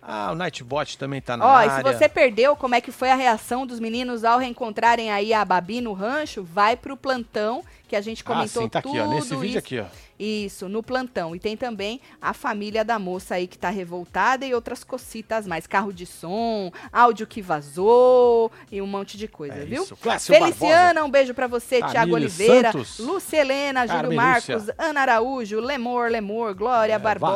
[0.07, 1.75] Ah, o Nightbot também tá na Ó, e área.
[1.75, 5.43] se você perdeu como é que foi a reação dos meninos ao reencontrarem aí a
[5.43, 9.07] Babi no rancho, vai pro plantão, que a gente ah, comentou sim, tá tudo aqui,
[9.07, 9.09] ó.
[9.09, 9.57] Nesse vídeo isso.
[9.57, 9.85] aqui, ó.
[10.17, 11.35] Isso, no plantão.
[11.35, 15.67] E tem também a família da moça aí que tá revoltada e outras cocitas mais.
[15.67, 19.83] Carro de som, áudio que vazou e um monte de coisa, É viu?
[19.83, 19.97] isso.
[20.21, 22.99] Feliciana, um beijo pra você, Camille Tiago Oliveira, Santos.
[22.99, 24.69] Lúcia Helena, Júlio Marcos.
[24.77, 27.35] Ana Araújo, Lemor, Lemor, Glória Barbosa,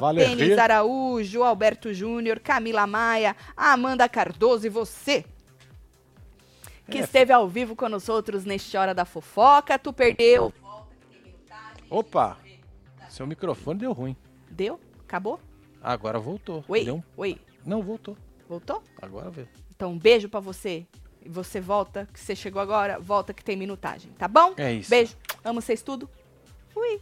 [0.00, 0.62] Valéria.
[0.62, 5.24] Araújo, Alberto Júnior, Camila Maia, Amanda Cardoso e você.
[6.90, 7.00] Que É.
[7.02, 9.78] esteve ao vivo com nós outros neste Hora da Fofoca.
[9.78, 10.52] Tu perdeu.
[11.98, 12.36] Opa!
[13.08, 14.16] Seu microfone deu ruim.
[14.50, 14.80] Deu?
[15.00, 15.38] Acabou?
[15.80, 16.64] Agora voltou.
[16.66, 17.38] Oi, Deu um- oi.
[17.64, 18.16] Não, voltou.
[18.48, 18.82] Voltou?
[19.00, 19.48] Agora veio.
[19.70, 20.84] Então, um beijo pra você.
[21.22, 24.54] E você volta, que você chegou agora, volta que tem minutagem, tá bom?
[24.56, 24.90] É isso.
[24.90, 25.16] Beijo.
[25.44, 26.10] Amo vocês tudo.
[26.70, 27.00] Fui.